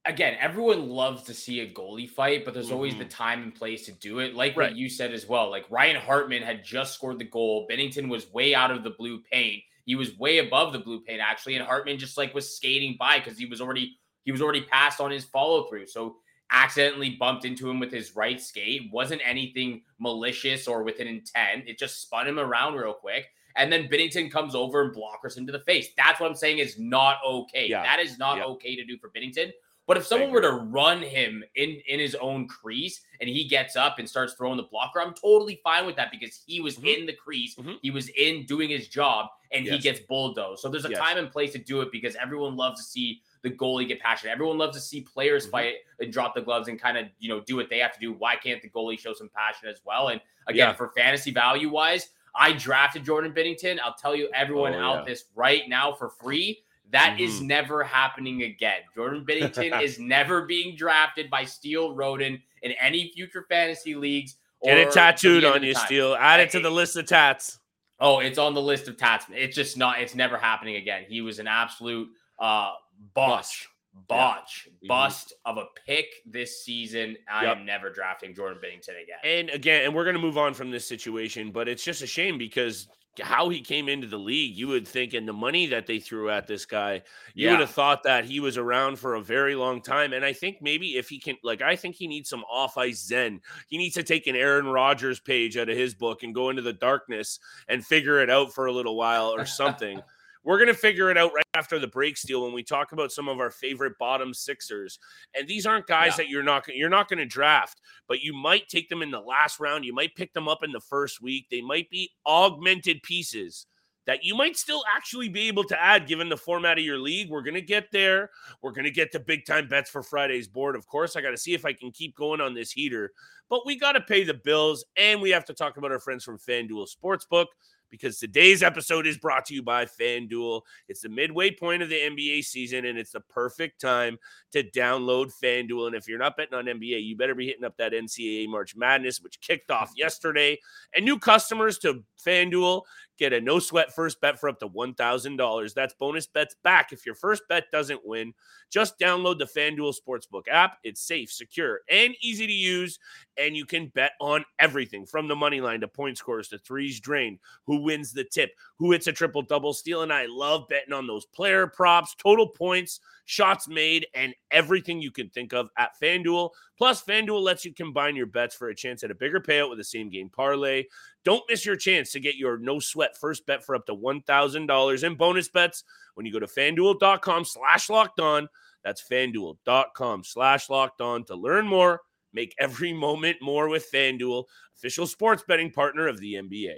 again, 0.05 0.37
everyone 0.39 0.87
loves 0.89 1.23
to 1.23 1.33
see 1.33 1.59
a 1.59 1.67
goalie 1.73 2.09
fight, 2.09 2.45
but 2.45 2.53
there's 2.53 2.71
always 2.71 2.95
the 2.95 3.03
time 3.03 3.43
and 3.43 3.53
place 3.53 3.85
to 3.87 3.91
do 3.91 4.19
it. 4.19 4.33
Like 4.33 4.51
Mm-hmm. 4.51 4.59
Right. 4.61 4.69
what 4.71 4.77
you 4.77 4.89
said 4.89 5.13
as 5.13 5.27
well. 5.27 5.49
Like 5.49 5.65
Ryan 5.69 5.97
Hartman 5.97 6.41
had 6.41 6.63
just 6.63 6.93
scored 6.93 7.19
the 7.19 7.25
goal. 7.25 7.67
Binnington 7.69 8.07
was 8.07 8.31
way 8.31 8.55
out 8.55 8.71
of 8.71 8.83
the 8.85 8.91
blue 8.91 9.21
paint. 9.29 9.61
He 9.83 9.95
was 9.95 10.17
way 10.17 10.37
above 10.37 10.71
the 10.71 10.79
blue 10.79 11.01
paint 11.01 11.19
actually, 11.21 11.55
and 11.55 11.65
Hartman 11.65 11.97
just 11.99 12.17
like 12.17 12.33
was 12.33 12.55
skating 12.55 12.95
by 12.97 13.19
because 13.19 13.37
he 13.37 13.45
was 13.45 13.59
already 13.59 13.97
he 14.23 14.31
was 14.31 14.41
already 14.41 14.61
passed 14.61 15.01
on 15.01 15.11
his 15.11 15.25
follow 15.25 15.63
through. 15.67 15.87
So 15.87 16.15
accidentally 16.49 17.17
bumped 17.19 17.43
into 17.43 17.69
him 17.69 17.77
with 17.77 17.91
his 17.91 18.15
right 18.15 18.39
skate. 18.39 18.89
Wasn't 18.93 19.21
anything 19.25 19.81
malicious 19.99 20.65
or 20.65 20.83
with 20.83 21.01
an 21.01 21.07
intent. 21.07 21.65
It 21.67 21.77
just 21.77 22.01
spun 22.01 22.25
him 22.25 22.39
around 22.39 22.75
real 22.75 22.93
quick. 22.93 23.25
And 23.55 23.71
then 23.71 23.87
Binnington 23.87 24.31
comes 24.31 24.55
over 24.55 24.81
and 24.83 24.95
blockers 24.95 25.37
him 25.37 25.45
to 25.47 25.51
the 25.51 25.59
face. 25.59 25.89
That's 25.97 26.19
what 26.19 26.29
I'm 26.29 26.35
saying 26.35 26.59
is 26.59 26.77
not 26.77 27.17
okay. 27.25 27.67
Yeah. 27.67 27.83
That 27.83 27.99
is 27.99 28.17
not 28.17 28.37
Yeah. 28.37 28.43
okay 28.45 28.75
to 28.75 28.85
do 28.85 28.97
for 28.97 29.09
Binnington. 29.09 29.51
But 29.87 29.97
if 29.97 30.05
someone 30.05 30.29
were 30.29 30.41
to 30.41 30.51
run 30.51 31.01
him 31.01 31.43
in 31.55 31.81
in 31.87 31.99
his 31.99 32.13
own 32.13 32.47
crease 32.47 33.01
and 33.19 33.27
he 33.27 33.45
gets 33.45 33.75
up 33.75 33.97
and 33.97 34.07
starts 34.07 34.35
throwing 34.35 34.57
the 34.57 34.63
blocker, 34.63 35.01
I'm 35.01 35.15
totally 35.15 35.59
fine 35.63 35.87
with 35.87 35.95
that 35.95 36.11
because 36.11 36.43
he 36.45 36.61
was 36.61 36.77
Mhm. 36.77 36.99
in 36.99 37.05
the 37.07 37.13
crease, 37.13 37.55
Mhm. 37.55 37.79
he 37.81 37.89
was 37.89 38.09
in 38.09 38.45
doing 38.45 38.69
his 38.69 38.87
job, 38.87 39.29
and 39.51 39.65
he 39.65 39.79
gets 39.79 39.99
bulldozed. 40.01 40.61
So 40.61 40.69
there's 40.69 40.85
a 40.85 40.91
Yes. 40.91 40.99
time 40.99 41.17
and 41.17 41.31
place 41.31 41.53
to 41.53 41.57
do 41.57 41.81
it 41.81 41.91
because 41.91 42.15
everyone 42.17 42.55
loves 42.55 42.79
to 42.79 42.87
see 42.87 43.23
the 43.41 43.49
goalie 43.49 43.87
get 43.87 43.99
passionate. 43.99 44.31
Everyone 44.33 44.59
loves 44.59 44.77
to 44.77 44.81
see 44.81 45.01
players 45.01 45.47
Mhm. 45.47 45.51
fight 45.51 45.75
and 45.99 46.13
drop 46.13 46.35
the 46.35 46.41
gloves 46.41 46.67
and 46.67 46.79
kind 46.79 46.95
of 46.95 47.07
you 47.17 47.29
know 47.29 47.39
do 47.39 47.55
what 47.55 47.69
they 47.69 47.79
have 47.79 47.93
to 47.93 47.99
do. 47.99 48.13
Why 48.13 48.35
can't 48.35 48.61
the 48.61 48.69
goalie 48.69 48.99
show 48.99 49.13
some 49.13 49.29
passion 49.29 49.69
as 49.69 49.81
well? 49.83 50.09
And 50.09 50.21
again, 50.45 50.69
Yeah. 50.69 50.73
for 50.73 50.89
fantasy 50.95 51.31
value 51.31 51.69
wise, 51.69 52.11
I 52.35 52.53
drafted 52.53 53.03
Jordan 53.05 53.33
Binnington. 53.33 53.79
I'll 53.83 53.93
tell 53.95 54.15
you 54.15 54.29
everyone 54.33 54.73
Oh, 54.73 54.79
out 54.81 54.95
yeah. 54.99 55.05
this 55.13 55.25
right 55.35 55.67
now 55.67 55.93
for 55.93 56.09
free. 56.09 56.63
That 56.91 57.19
is 57.19 57.39
Mhm. 57.39 57.45
never 57.45 57.83
happening 57.83 58.43
again. 58.43 58.81
Jordan 58.95 59.23
Binnington 59.25 59.81
is 59.83 59.99
never 59.99 60.45
being 60.45 60.75
drafted 60.75 61.29
by 61.29 61.45
Steele 61.45 61.93
Roden 61.93 62.41
in 62.63 62.71
any 62.73 63.11
future 63.11 63.45
fantasy 63.47 63.95
leagues. 63.95 64.35
Get 64.63 64.77
it 64.77 64.91
tattooed 64.91 65.45
on 65.45 65.63
you, 65.63 65.73
time. 65.73 65.85
Steele. 65.85 66.15
Add 66.15 66.41
it 66.41 66.49
to 66.51 66.59
the 66.59 66.69
list 66.69 66.97
of 66.97 67.05
tats. 67.05 67.59
Oh, 68.01 68.19
it's 68.19 68.37
on 68.37 68.53
the 68.53 68.61
list 68.61 68.87
of 68.89 68.97
tats. 68.97 69.25
It's 69.29 69.55
just 69.55 69.77
not. 69.77 70.01
It's 70.01 70.15
never 70.15 70.37
happening 70.37 70.75
again. 70.75 71.05
He 71.07 71.21
was 71.21 71.39
an 71.39 71.47
absolute 71.47 72.09
uh 72.39 72.73
botch, 73.13 73.68
botch, 73.93 74.67
Mhm. 74.83 74.87
bust 74.87 75.33
of 75.45 75.57
a 75.57 75.65
pick 75.85 76.07
this 76.25 76.63
season. 76.63 77.17
I 77.29 77.45
Yep. 77.45 77.57
am 77.57 77.65
never 77.65 77.89
drafting 77.89 78.33
Jordan 78.35 78.59
Binnington 78.63 79.01
again. 79.01 79.19
And 79.23 79.49
again, 79.49 79.83
and 79.85 79.93
we're 79.95 80.03
going 80.03 80.15
to 80.15 80.21
move 80.21 80.37
on 80.37 80.53
from 80.53 80.71
this 80.71 80.87
situation, 80.87 81.51
but 81.51 81.67
it's 81.67 81.83
just 81.83 82.01
a 82.01 82.07
shame 82.07 82.37
because 82.37 82.87
how 83.21 83.49
he 83.49 83.59
came 83.59 83.89
into 83.89 84.07
the 84.07 84.17
league, 84.19 84.55
you 84.55 84.67
would 84.69 84.87
think, 84.87 85.13
and 85.13 85.27
the 85.27 85.33
money 85.33 85.65
that 85.65 85.85
they 85.87 85.99
threw 85.99 86.29
at 86.29 86.47
this 86.47 86.65
guy, 86.65 87.01
you 87.33 87.49
would 87.49 87.59
have 87.59 87.71
thought 87.71 88.03
that 88.03 88.23
he 88.23 88.39
was 88.39 88.57
around 88.57 88.97
for 88.97 89.15
a 89.15 89.21
very 89.21 89.55
long 89.55 89.81
time. 89.81 90.13
And 90.13 90.23
I 90.23 90.31
think 90.31 90.61
maybe 90.61 90.95
if 90.95 91.09
he 91.09 91.19
can, 91.19 91.35
like, 91.43 91.61
I 91.61 91.75
think 91.75 91.95
he 91.97 92.07
needs 92.07 92.29
some 92.29 92.45
off 92.45 92.77
ice 92.77 93.05
zen. 93.05 93.41
He 93.67 93.77
needs 93.77 93.95
to 93.95 94.03
take 94.03 94.27
an 94.27 94.37
Aaron 94.37 94.67
Rodgers 94.67 95.19
page 95.19 95.57
out 95.57 95.67
of 95.67 95.75
his 95.75 95.95
book 95.95 96.23
and 96.23 96.33
go 96.33 96.49
into 96.49 96.61
the 96.61 96.71
darkness 96.71 97.39
and 97.67 97.85
figure 97.85 98.21
it 98.21 98.29
out 98.29 98.53
for 98.53 98.67
a 98.67 98.71
little 98.71 98.95
while 98.95 99.33
or 99.35 99.45
something. 99.45 100.01
We're 100.43 100.57
going 100.57 100.67
to 100.67 100.73
figure 100.73 101.11
it 101.11 101.17
out 101.17 101.33
right 101.33 101.43
after 101.59 101.77
the 101.77 101.87
break 101.87 102.15
Steele 102.15 102.43
when 102.43 102.53
we 102.53 102.63
talk 102.63 102.93
about 102.93 103.11
some 103.11 103.27
of 103.27 103.39
our 103.39 103.51
favorite 103.51 103.97
bottom 103.99 104.33
sixers. 104.33 104.97
And 105.35 105.47
these 105.47 105.65
aren't 105.65 105.87
guys 105.87 106.13
Yeah. 106.13 106.17
that 106.17 106.29
you're 106.29 106.43
not 106.43 106.65
you're 106.69 106.89
not 106.89 107.09
going 107.09 107.19
to 107.19 107.25
draft, 107.25 107.81
but 108.07 108.21
you 108.21 108.33
might 108.33 108.69
take 108.69 108.87
them 108.87 109.01
in 109.01 109.11
the 109.11 109.19
last 109.19 109.59
round. 109.59 109.83
You 109.83 109.93
might 109.93 110.15
pick 110.15 110.33
them 110.33 110.47
up 110.47 110.63
in 110.63 110.71
the 110.71 110.79
first 110.79 111.21
week. 111.21 111.47
They 111.51 111.61
might 111.61 111.89
be 111.89 112.11
augmented 112.25 113.03
pieces 113.03 113.65
that 114.05 114.23
you 114.23 114.33
might 114.33 114.57
still 114.57 114.83
actually 114.89 115.29
be 115.29 115.47
able 115.47 115.63
to 115.65 115.79
add 115.79 116.07
given 116.07 116.29
the 116.29 116.37
format 116.37 116.79
of 116.79 116.83
your 116.83 116.97
league. 116.97 117.29
We're 117.29 117.43
going 117.43 117.53
to 117.53 117.61
get 117.61 117.91
there. 117.91 118.31
We're 118.63 118.71
going 118.71 118.85
to 118.85 118.91
get 118.91 119.11
to 119.11 119.19
big 119.19 119.45
time 119.45 119.67
bets 119.67 119.89
for 119.89 120.01
Friday's 120.01 120.47
board. 120.47 120.75
Of 120.75 120.87
course, 120.87 121.15
I 121.15 121.21
got 121.21 121.31
to 121.31 121.37
see 121.37 121.53
if 121.53 121.63
I 121.63 121.73
can 121.73 121.91
keep 121.91 122.15
going 122.15 122.41
on 122.41 122.55
this 122.55 122.71
heater, 122.71 123.11
but 123.49 123.67
we 123.67 123.77
got 123.77 123.91
to 123.91 124.01
pay 124.01 124.23
the 124.23 124.33
bills 124.33 124.83
and 124.97 125.21
we 125.21 125.29
have 125.29 125.45
to 125.45 125.53
talk 125.53 125.77
about 125.77 125.91
our 125.91 125.99
friends 125.99 126.23
from 126.23 126.39
FanDuel 126.39 126.87
Sportsbook 126.89 127.47
because 127.89 128.19
today's 128.19 128.63
episode 128.63 129.07
is 129.07 129.17
brought 129.17 129.45
to 129.45 129.53
you 129.53 129.63
by 129.63 129.85
FanDuel. 129.85 130.61
It's 130.87 131.01
the 131.01 131.09
midway 131.09 131.51
point 131.51 131.81
of 131.81 131.89
the 131.89 131.95
NBA 131.95 132.43
season, 132.43 132.85
and 132.85 132.97
it's 132.97 133.11
the 133.11 133.21
perfect 133.21 133.81
time 133.81 134.17
to 134.51 134.63
download 134.63 135.31
FanDuel. 135.43 135.87
And 135.87 135.95
if 135.95 136.07
you're 136.07 136.19
not 136.19 136.37
betting 136.37 136.53
on 136.53 136.65
NBA, 136.65 137.03
you 137.03 137.15
better 137.15 137.35
be 137.35 137.47
hitting 137.47 137.65
up 137.65 137.77
that 137.77 137.93
NCAA 137.93 138.47
March 138.47 138.75
Madness, 138.75 139.21
which 139.21 139.41
kicked 139.41 139.71
off 139.71 139.91
yesterday. 139.97 140.59
And 140.95 141.05
new 141.05 141.19
customers 141.19 141.77
to 141.79 142.03
FanDuel 142.25 142.83
get 143.19 143.33
a 143.33 143.41
no 143.41 143.59
sweat 143.59 143.93
first 143.93 144.19
bet 144.21 144.39
for 144.39 144.49
up 144.49 144.59
to 144.59 144.69
$1,000. 144.69 145.73
That's 145.73 145.93
bonus 145.93 146.25
bets 146.25 146.55
back 146.63 146.91
if 146.91 147.05
your 147.05 147.15
first 147.15 147.43
bet 147.47 147.65
doesn't 147.71 148.05
win. 148.05 148.33
Just 148.71 148.97
download 148.99 149.37
the 149.37 149.45
FanDuel 149.45 149.93
Sportsbook 149.93 150.47
app. 150.49 150.77
It's 150.83 151.01
safe, 151.01 151.31
secure, 151.31 151.81
and 151.89 152.15
easy 152.21 152.47
to 152.47 152.53
use. 152.53 152.97
And 153.37 153.55
you 153.55 153.65
can 153.65 153.87
bet 153.87 154.11
on 154.21 154.45
everything 154.59 155.05
from 155.05 155.27
the 155.27 155.35
money 155.35 155.61
line 155.61 155.81
to 155.81 155.87
point 155.87 156.17
scores 156.17 156.47
to 156.49 156.57
threes 156.57 156.99
drained, 156.99 157.39
who 157.65 157.81
wins 157.83 158.13
the 158.13 158.23
tip, 158.23 158.51
who 158.77 158.91
hits 158.91 159.07
a 159.07 159.11
triple 159.11 159.41
double 159.41 159.73
steal. 159.73 160.01
And 160.01 160.13
I 160.13 160.25
love 160.27 160.67
betting 160.69 160.93
on 160.93 161.07
those 161.07 161.25
player 161.25 161.67
props, 161.67 162.15
total 162.15 162.47
points, 162.47 162.99
shots 163.25 163.67
made, 163.67 164.07
and 164.15 164.33
everything 164.51 165.01
you 165.01 165.11
can 165.11 165.29
think 165.29 165.53
of 165.53 165.69
at 165.77 165.91
FanDuel. 166.01 166.51
Plus, 166.77 167.03
FanDuel 167.03 167.41
lets 167.41 167.65
you 167.65 167.73
combine 167.73 168.15
your 168.15 168.25
bets 168.25 168.55
for 168.55 168.69
a 168.69 168.75
chance 168.75 169.03
at 169.03 169.11
a 169.11 169.15
bigger 169.15 169.39
payout 169.39 169.69
with 169.69 169.79
a 169.79 169.83
same 169.83 170.09
game 170.09 170.29
parlay. 170.29 170.85
Don't 171.25 171.43
miss 171.49 171.65
your 171.65 171.75
chance 171.75 172.11
to 172.11 172.19
get 172.19 172.35
your 172.35 172.57
no 172.57 172.79
sweat 172.79 173.17
first 173.17 173.45
bet 173.45 173.63
for 173.63 173.75
up 173.75 173.85
to 173.87 173.95
$1,000 173.95 175.03
in 175.03 175.15
bonus 175.15 175.49
bets 175.49 175.83
when 176.15 176.25
you 176.25 176.31
go 176.31 176.39
to 176.39 176.47
fanduel.com 176.47 177.45
slash 177.45 177.89
locked 177.89 178.19
on. 178.19 178.47
That's 178.83 179.03
fanduel.com 179.07 180.23
slash 180.23 180.69
locked 180.69 181.01
on 181.01 181.25
to 181.25 181.35
learn 181.35 181.67
more. 181.67 182.01
Make 182.33 182.55
every 182.59 182.93
moment 182.93 183.37
more 183.41 183.67
with 183.67 183.91
FanDuel, 183.91 184.45
official 184.77 185.07
sports 185.07 185.43
betting 185.47 185.71
partner 185.71 186.07
of 186.07 186.19
the 186.19 186.35
NBA. 186.35 186.75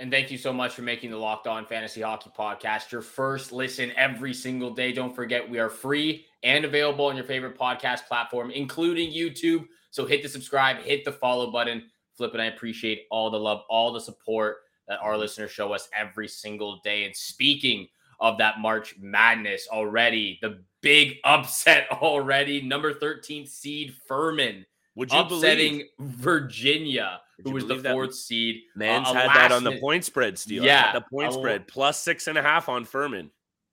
And 0.00 0.12
thank 0.12 0.30
you 0.30 0.38
so 0.38 0.52
much 0.52 0.74
for 0.74 0.82
making 0.82 1.10
the 1.10 1.16
Locked 1.16 1.48
On 1.48 1.66
Fantasy 1.66 2.02
Hockey 2.02 2.30
Podcast 2.38 2.92
your 2.92 3.02
first 3.02 3.50
listen 3.50 3.90
every 3.96 4.32
single 4.32 4.70
day. 4.70 4.92
Don't 4.92 5.14
forget, 5.14 5.48
we 5.48 5.58
are 5.58 5.68
free 5.68 6.24
and 6.44 6.64
available 6.64 7.06
on 7.06 7.16
your 7.16 7.24
favorite 7.24 7.58
podcast 7.58 8.06
platform, 8.06 8.52
including 8.52 9.10
YouTube. 9.10 9.66
So 9.90 10.06
hit 10.06 10.22
the 10.22 10.28
subscribe, 10.28 10.78
hit 10.78 11.04
the 11.04 11.10
follow 11.10 11.50
button. 11.50 11.90
Flip 12.18 12.32
and 12.32 12.42
I 12.42 12.46
appreciate 12.46 13.06
all 13.10 13.30
the 13.30 13.38
love, 13.38 13.62
all 13.70 13.92
the 13.92 14.00
support 14.00 14.58
that 14.88 14.98
our 15.00 15.16
listeners 15.16 15.52
show 15.52 15.72
us 15.72 15.88
every 15.96 16.26
single 16.26 16.80
day. 16.82 17.04
And 17.04 17.14
speaking 17.16 17.86
of 18.18 18.38
that 18.38 18.58
March 18.58 18.96
Madness 19.00 19.68
already, 19.70 20.38
the 20.42 20.64
big 20.82 21.18
upset 21.24 21.86
already, 21.92 22.60
number 22.60 22.92
13 22.92 23.46
seed 23.46 23.94
Furman 24.06 24.66
Would 24.96 25.12
you 25.12 25.18
upsetting 25.20 25.84
believe? 25.96 26.16
Virginia, 26.16 27.20
Would 27.38 27.46
who 27.46 27.52
was 27.52 27.62
the 27.62 27.68
believe 27.68 27.82
that 27.84 27.92
fourth 27.92 28.14
seed. 28.14 28.56
Uh, 28.74 28.78
Man's 28.78 29.08
a 29.08 29.14
had 29.14 29.28
that 29.28 29.52
on 29.52 29.62
the 29.62 29.78
point 29.78 30.04
spread 30.04 30.36
Steele. 30.36 30.64
Yeah, 30.64 30.92
the 30.92 31.02
point 31.02 31.32
spread 31.32 31.68
plus 31.68 32.00
six 32.00 32.26
and 32.26 32.36
a 32.36 32.42
half 32.42 32.68
on 32.68 32.84
Furman. 32.84 33.30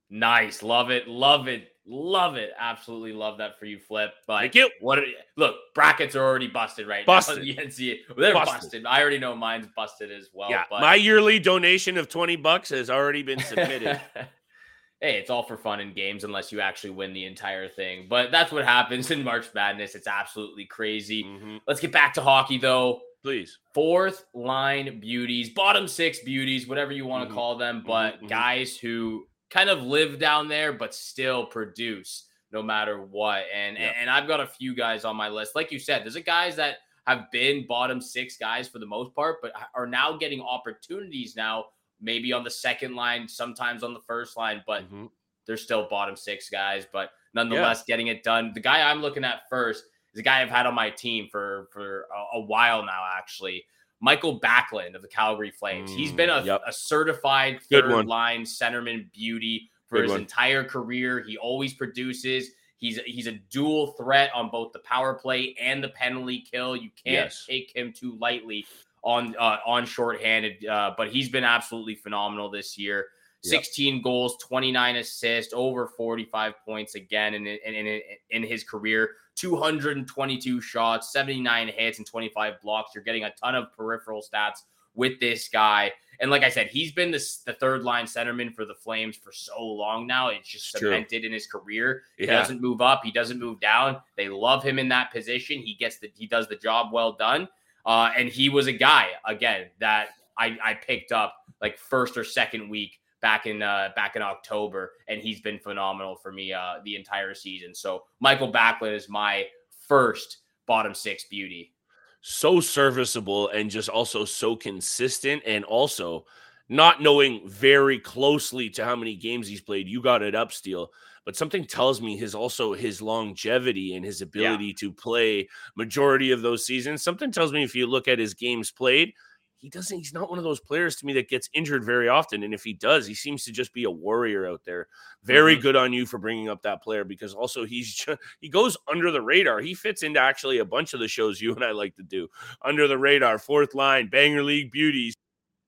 Nice, 0.08 0.62
love 0.62 0.92
it, 0.92 1.08
love 1.08 1.48
it, 1.48 1.70
love 1.86 2.36
it. 2.36 2.52
Absolutely 2.58 3.12
love 3.12 3.38
that 3.38 3.58
for 3.58 3.66
you, 3.66 3.78
Flip. 3.78 4.12
But 4.26 4.40
Thank 4.40 4.54
you. 4.54 4.70
what? 4.80 4.98
Are, 4.98 5.04
look, 5.36 5.56
brackets 5.74 6.14
are 6.16 6.22
already 6.24 6.48
busted 6.48 6.86
right 6.88 7.06
Busted. 7.06 7.38
now. 7.38 7.42
You 7.44 7.54
can 7.54 7.70
see 7.70 7.90
it. 7.92 8.00
They're 8.16 8.32
Busted. 8.32 8.60
busted. 8.60 8.86
I 8.86 9.00
already 9.00 9.18
know 9.18 9.34
mine's 9.34 9.66
busted 9.76 10.10
as 10.10 10.28
well. 10.32 10.50
yeah, 10.50 10.64
but 10.70 10.80
my 10.80 10.94
yearly 10.94 11.38
donation 11.38 11.96
of 11.96 12.08
twenty 12.08 12.36
bucks 12.36 12.70
has 12.70 12.90
already 12.90 13.22
been 13.22 13.38
submitted. 13.40 14.00
hey, 15.00 15.18
it's 15.18 15.30
all 15.30 15.42
for 15.42 15.56
fun 15.56 15.80
and 15.80 15.94
games 15.94 16.24
unless 16.24 16.50
you 16.52 16.60
actually 16.60 16.90
win 16.90 17.12
the 17.12 17.24
entire 17.26 17.68
thing. 17.68 18.06
But 18.08 18.30
that's 18.30 18.50
what 18.50 18.64
happens 18.64 19.10
in 19.10 19.22
March 19.22 19.46
Madness. 19.54 19.94
It's 19.94 20.06
absolutely 20.08 20.64
crazy. 20.64 21.24
Mhm. 21.24 21.60
Let's 21.66 21.80
get 21.80 21.92
back 21.92 22.14
to 22.14 22.22
hockey 22.22 22.58
though. 22.58 23.00
Please. 23.22 23.58
Fourth 23.74 24.24
line 24.34 25.00
beauties, 25.00 25.50
bottom 25.50 25.88
six 25.88 26.20
beauties, 26.20 26.66
whatever 26.68 26.92
you 26.92 27.04
want 27.06 27.28
to 27.28 27.30
Mhm. 27.30 27.34
call 27.34 27.56
them, 27.56 27.82
but 27.86 28.22
mhm. 28.22 28.28
guys 28.28 28.76
who 28.78 29.26
kind 29.50 29.70
of 29.70 29.82
live 29.82 30.18
down 30.18 30.48
there 30.48 30.72
but 30.72 30.94
still 30.94 31.46
produce 31.46 32.24
no 32.52 32.62
matter 32.62 33.00
what. 33.02 33.44
And 33.52 33.76
Yeah. 33.76 33.92
and 33.96 34.08
I've 34.10 34.26
got 34.28 34.40
a 34.40 34.46
few 34.46 34.74
guys 34.74 35.04
on 35.04 35.16
my 35.16 35.28
list. 35.28 35.54
Like 35.54 35.70
you 35.72 35.78
said, 35.78 36.04
there's 36.04 36.16
a 36.16 36.20
guys 36.20 36.56
that 36.56 36.78
have 37.06 37.30
been 37.30 37.66
bottom 37.66 38.00
six 38.00 38.36
guys 38.36 38.68
for 38.68 38.78
the 38.78 38.86
most 38.86 39.14
part, 39.14 39.36
but 39.42 39.52
are 39.74 39.86
now 39.86 40.16
getting 40.16 40.40
opportunities 40.40 41.36
now, 41.36 41.66
maybe 42.00 42.32
on 42.32 42.42
the 42.44 42.50
second 42.50 42.94
line, 42.94 43.28
sometimes 43.28 43.82
on 43.82 43.94
the 43.94 44.00
first 44.00 44.36
line, 44.36 44.62
but 44.66 44.90
Mhm. 44.90 45.10
they're 45.46 45.56
still 45.56 45.88
bottom 45.88 46.16
six 46.16 46.48
guys, 46.50 46.86
but 46.90 47.12
nonetheless 47.34 47.84
getting 47.84 48.08
it 48.08 48.22
done. 48.24 48.52
The 48.52 48.60
guy 48.60 48.88
I'm 48.90 49.00
looking 49.02 49.24
at 49.24 49.48
first 49.48 49.84
is 50.12 50.18
a 50.20 50.22
guy 50.22 50.40
I've 50.42 50.50
had 50.50 50.66
on 50.66 50.74
my 50.74 50.90
team 50.90 51.28
for 51.28 51.68
for 51.72 52.06
a, 52.12 52.38
a 52.38 52.40
while 52.40 52.82
now, 52.84 53.04
actually. 53.16 53.64
Mikael 54.00 54.38
Backlund 54.40 54.94
of 54.94 55.02
the 55.02 55.08
Calgary 55.08 55.50
Flames. 55.50 55.90
He's 55.92 56.12
been 56.12 56.28
a, 56.30 56.42
Mm, 56.42 56.46
yep. 56.46 56.62
a 56.66 56.72
certified 56.72 57.60
third 57.70 58.06
line 58.06 58.42
centerman 58.42 59.10
beauty 59.12 59.70
for 59.88 59.96
Good 59.96 60.02
his 60.04 60.10
one. 60.12 60.20
entire 60.20 60.64
career. 60.64 61.20
He 61.26 61.36
always 61.38 61.72
produces. 61.74 62.50
He's 62.78 62.98
he's 63.06 63.26
a 63.26 63.32
dual 63.32 63.92
threat 63.92 64.30
on 64.34 64.50
both 64.50 64.72
the 64.72 64.80
power 64.80 65.14
play 65.14 65.54
and 65.60 65.82
the 65.82 65.88
penalty 65.88 66.40
kill. 66.40 66.76
You 66.76 66.90
can't 67.02 67.26
Yes. 67.30 67.46
take 67.48 67.74
him 67.74 67.92
too 67.92 68.16
lightly 68.20 68.66
on 69.02 69.34
uh, 69.38 69.58
on 69.64 69.86
shorthanded. 69.86 70.66
Uh, 70.66 70.92
but 70.96 71.08
he's 71.08 71.28
been 71.30 71.44
absolutely 71.44 71.94
phenomenal 71.94 72.50
this 72.50 72.76
year. 72.76 73.06
Yep. 73.44 73.50
16 73.64 74.02
goals, 74.02 74.36
29 74.42 74.96
assists, 74.96 75.52
over 75.54 75.86
45 75.86 76.54
points 76.64 76.96
again 76.96 77.32
in, 77.34 77.46
in, 77.46 77.74
in, 77.74 78.00
in 78.30 78.42
his 78.42 78.64
career. 78.64 79.10
222 79.36 80.60
shots, 80.60 81.12
79 81.12 81.68
hits, 81.68 81.98
and 81.98 82.06
25 82.06 82.60
blocks. 82.62 82.92
You're 82.94 83.04
getting 83.04 83.24
a 83.24 83.30
ton 83.32 83.54
of 83.54 83.72
peripheral 83.72 84.22
stats 84.22 84.62
with 84.94 85.20
this 85.20 85.48
guy. 85.48 85.92
And 86.20 86.30
like 86.30 86.42
I 86.42 86.48
said, 86.48 86.68
he's 86.68 86.90
been 86.92 87.10
this, 87.10 87.38
the 87.38 87.52
third 87.52 87.82
line 87.82 88.06
centerman 88.06 88.54
for 88.54 88.64
the 88.64 88.74
Flames 88.74 89.16
for 89.16 89.30
so 89.32 89.62
long 89.62 90.06
now. 90.06 90.28
It's 90.28 90.48
just 90.48 90.72
It's 90.74 90.80
true. 90.80 90.88
cemented 90.90 91.24
in 91.26 91.32
his 91.32 91.46
career. 91.46 92.02
He 92.16 92.24
Yeah. 92.24 92.38
doesn't 92.38 92.60
move 92.62 92.80
up. 92.80 93.02
He 93.04 93.10
doesn't 93.12 93.38
move 93.38 93.60
down. 93.60 94.00
They 94.16 94.28
love 94.30 94.62
him 94.62 94.78
in 94.78 94.88
that 94.88 95.12
position. 95.12 95.60
He 95.60 95.74
gets 95.74 95.98
the 95.98 96.10
he 96.16 96.26
does 96.26 96.48
the 96.48 96.56
job 96.56 96.92
well 96.92 97.12
done. 97.12 97.48
Uh, 97.84 98.10
and 98.16 98.28
he 98.30 98.48
was 98.48 98.66
a 98.66 98.72
guy 98.72 99.10
again 99.26 99.68
that 99.80 100.08
I, 100.38 100.56
I 100.64 100.74
picked 100.74 101.12
up 101.12 101.36
like 101.60 101.78
first 101.78 102.16
or 102.16 102.24
second 102.24 102.68
week 102.68 102.98
back 103.22 103.46
in 103.46 103.62
uh, 103.62 103.90
back 103.96 104.16
in 104.16 104.22
October, 104.22 104.92
and 105.08 105.20
he's 105.20 105.40
been 105.40 105.58
phenomenal 105.58 106.16
for 106.16 106.32
me 106.32 106.52
uh, 106.52 106.74
the 106.84 106.96
entire 106.96 107.34
season. 107.34 107.74
So 107.74 108.04
Mikael 108.20 108.52
Backlund 108.52 108.94
is 108.94 109.08
my 109.08 109.46
first 109.88 110.38
bottom 110.66 110.94
six 110.94 111.24
beauty. 111.24 111.72
so 112.20 112.58
serviceable 112.60 113.48
and 113.50 113.70
just 113.70 113.88
also 113.88 114.24
so 114.24 114.56
consistent 114.56 115.40
and 115.46 115.64
also 115.64 116.24
not 116.68 117.00
knowing 117.00 117.40
very 117.48 118.00
closely 118.00 118.68
to 118.68 118.84
how 118.84 118.96
many 118.96 119.14
games 119.14 119.46
he's 119.46 119.60
played 119.60 119.86
you 119.86 120.02
got 120.02 120.22
it 120.22 120.34
up 120.34 120.50
steel 120.50 120.90
but 121.24 121.36
something 121.36 121.64
tells 121.64 122.02
me 122.02 122.16
his 122.16 122.34
also 122.34 122.74
his 122.74 123.00
longevity 123.00 123.94
and 123.94 124.04
his 124.04 124.22
ability 124.22 124.72
to 124.72 124.90
play 124.92 125.48
majority 125.76 126.32
of 126.32 126.42
those 126.42 126.66
seasons 126.66 127.00
something 127.00 127.30
tells 127.30 127.52
me 127.52 127.62
if 127.62 127.76
you 127.76 127.86
look 127.86 128.08
at 128.08 128.18
his 128.18 128.34
games 128.34 128.72
played 128.72 129.12
he 129.58 129.70
doesn't 129.70 129.96
he's 129.98 130.12
not 130.12 130.28
one 130.28 130.38
of 130.38 130.44
those 130.44 130.60
players 130.60 130.96
to 130.96 131.06
me 131.06 131.12
that 131.14 131.28
gets 131.28 131.48
injured 131.54 131.82
very 131.84 132.08
often 132.08 132.42
and 132.42 132.52
if 132.52 132.62
he 132.62 132.72
does 132.74 133.06
he 133.06 133.14
seems 133.14 133.42
to 133.44 133.50
just 133.52 133.72
be 133.72 133.84
a 133.84 133.90
warrior 133.90 134.46
out 134.46 134.62
there. 134.64 134.86
Very 135.24 135.56
Mhm. 135.56 135.62
good 135.62 135.76
on 135.76 135.92
you 135.92 136.04
for 136.06 136.18
bringing 136.18 136.48
up 136.48 136.62
that 136.62 136.82
player 136.82 137.04
because 137.04 137.34
also 137.34 137.64
he's 137.64 137.94
just, 137.94 138.20
he 138.40 138.48
goes 138.48 138.76
under 138.86 139.10
the 139.10 139.22
radar. 139.22 139.60
He 139.60 139.74
fits 139.74 140.02
into 140.02 140.20
actually 140.20 140.58
a 140.58 140.64
bunch 140.64 140.94
of 140.94 141.00
the 141.00 141.08
shows 141.08 141.40
you 141.40 141.54
and 141.54 141.64
i 141.64 141.70
like 141.72 141.94
to 141.96 142.02
do. 142.02 142.28
Under 142.62 142.86
the 142.86 142.98
radar 142.98 143.38
fourth 143.38 143.74
line 143.74 144.08
banger 144.08 144.42
league 144.42 144.70
beauties. 144.72 145.14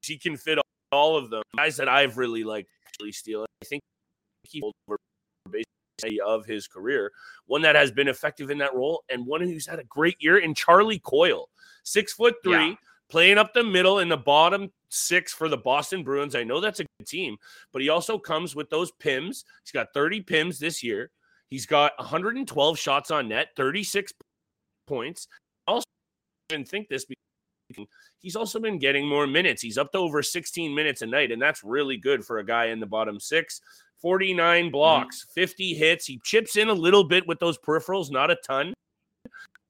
He 0.03 0.17
can 0.19 0.37
fit 0.37 0.59
all 0.93 1.17
of 1.17 1.31
them. 1.31 1.43
Guys 1.57 1.77
that 1.79 1.89
i've 1.89 2.19
really 2.19 2.45
liked 2.45 2.69
actually 2.87 3.13
Steele 3.13 3.47
i 3.63 3.65
think 3.65 3.83
he 4.45 4.63
over 4.63 4.99
basically 5.51 6.21
of 6.21 6.45
his 6.47 6.69
career. 6.69 7.13
One 7.47 7.63
that 7.63 7.75
has 7.75 7.91
been 7.91 8.09
effective 8.09 8.51
in 8.51 8.59
that 8.59 8.75
role 8.75 9.03
and 9.09 9.27
one 9.27 9.41
who's 9.41 9.67
had 9.67 9.79
a 9.79 9.85
great 9.85 10.17
year 10.21 10.39
in 10.39 10.55
charlie 10.55 10.99
coyle. 11.01 11.49
Six 11.85 12.13
foot 12.13 12.37
three 12.45 12.53
Yeah. 12.53 12.75
Playing 13.11 13.39
up 13.39 13.55
the 13.55 13.65
middle 13.65 13.99
in 14.01 14.09
the 14.09 14.17
bottom 14.17 14.71
six 14.91 15.33
for 15.33 15.49
the 15.49 15.57
Boston 15.57 16.03
Bruins. 16.03 16.35
I 16.35 16.45
know 16.45 16.61
that's 16.61 16.81
a 16.81 16.85
good 16.85 17.07
team, 17.07 17.37
but 17.73 17.83
he 17.83 17.89
also 17.89 18.19
comes 18.19 18.55
with 18.55 18.71
those 18.71 18.93
PIMs. 19.03 19.45
He's 19.65 19.73
got 19.73 19.89
30 19.95 20.23
PIMs 20.23 20.59
this 20.59 20.83
year. 20.83 21.11
He's 21.51 21.67
got 21.67 21.93
112 21.99 22.79
shots 22.79 23.11
on 23.11 23.29
net, 23.29 23.49
36 23.57 24.13
points. 24.87 25.29
I 25.67 25.73
also 25.73 25.85
even 26.51 26.65
think 26.65 26.89
this 26.89 27.07
because 27.07 27.87
he's 28.19 28.37
also 28.37 28.59
been 28.59 28.79
getting 28.79 29.07
more 29.07 29.27
minutes. 29.27 29.63
He's 29.63 29.79
up 29.79 29.93
to 29.93 29.99
over 29.99 30.23
16 30.23 30.75
minutes 30.75 31.03
a 31.03 31.07
night, 31.07 31.33
and 31.33 31.41
that's 31.41 31.63
really 31.65 31.97
good 31.97 32.25
for 32.25 32.39
a 32.39 32.45
guy 32.45 32.67
in 32.67 32.81
the 32.81 32.87
bottom 32.87 33.21
six. 33.21 33.61
49 34.01 34.65
mm-hmm. 34.65 34.71
blocks, 34.71 35.27
50 35.35 35.75
hits. 35.75 36.07
He 36.07 36.21
chips 36.25 36.57
in 36.57 36.69
a 36.69 36.73
little 36.73 37.05
bit 37.05 37.27
with 37.27 37.41
those 37.41 37.59
peripherals, 37.59 38.11
not 38.11 38.31
a 38.31 38.37
ton. 38.47 38.73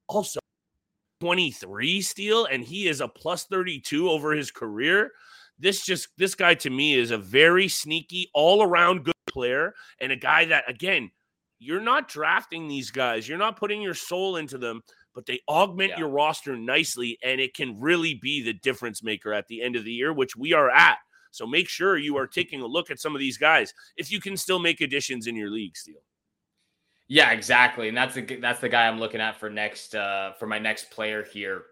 Also, 0.08 0.40
23 1.20 2.00
steal, 2.02 2.44
and 2.46 2.64
he 2.64 2.88
is 2.88 3.00
a 3.00 3.08
plus 3.08 3.44
32 3.44 4.08
over 4.08 4.32
his 4.32 4.50
career. 4.50 5.10
This 5.58 5.84
just 5.84 6.08
this 6.16 6.34
guy 6.34 6.54
to 6.54 6.70
me 6.70 6.94
is 6.94 7.10
a 7.10 7.18
very 7.18 7.68
sneaky, 7.68 8.30
all-around 8.34 9.04
good 9.04 9.14
player, 9.28 9.74
and 10.00 10.12
a 10.12 10.16
guy 10.16 10.44
that 10.46 10.68
again, 10.70 11.10
you're 11.58 11.80
not 11.80 12.08
drafting 12.08 12.68
these 12.68 12.90
guys, 12.92 13.28
you're 13.28 13.38
not 13.38 13.56
putting 13.58 13.82
your 13.82 13.94
soul 13.94 14.36
into 14.36 14.58
them, 14.58 14.80
but 15.14 15.26
they 15.26 15.40
augment 15.48 15.90
Yeah. 15.90 15.98
your 16.00 16.08
roster 16.10 16.56
nicely, 16.56 17.18
and 17.24 17.40
it 17.40 17.54
can 17.54 17.78
really 17.80 18.14
be 18.14 18.40
the 18.42 18.52
difference 18.52 19.02
maker 19.02 19.32
at 19.32 19.48
the 19.48 19.60
end 19.62 19.74
of 19.74 19.84
the 19.84 19.92
year, 19.92 20.12
which 20.12 20.36
we 20.36 20.52
are 20.52 20.70
at. 20.70 20.98
So 21.32 21.46
make 21.46 21.68
sure 21.68 21.98
you 21.98 22.16
are 22.16 22.26
taking 22.28 22.60
a 22.60 22.66
look 22.66 22.90
at 22.92 23.00
some 23.00 23.14
of 23.16 23.18
these 23.18 23.36
guys 23.36 23.74
if 23.96 24.12
you 24.12 24.20
can 24.20 24.36
still 24.36 24.60
make 24.60 24.80
additions 24.80 25.26
in 25.26 25.34
your 25.34 25.50
league, 25.50 25.76
Steele. 25.76 26.02
Yeah, 27.08 27.30
exactly. 27.32 27.88
And 27.88 27.96
that's 27.96 28.14
the 28.14 28.22
that's 28.36 28.60
the 28.60 28.68
guy 28.68 28.86
I'm 28.86 28.98
looking 29.00 29.20
at 29.20 29.40
for 29.40 29.48
next 29.48 29.94
uh 29.94 30.32
for 30.38 30.46
my 30.46 30.58
next 30.58 30.90
player 30.90 31.24
here. 31.24 31.64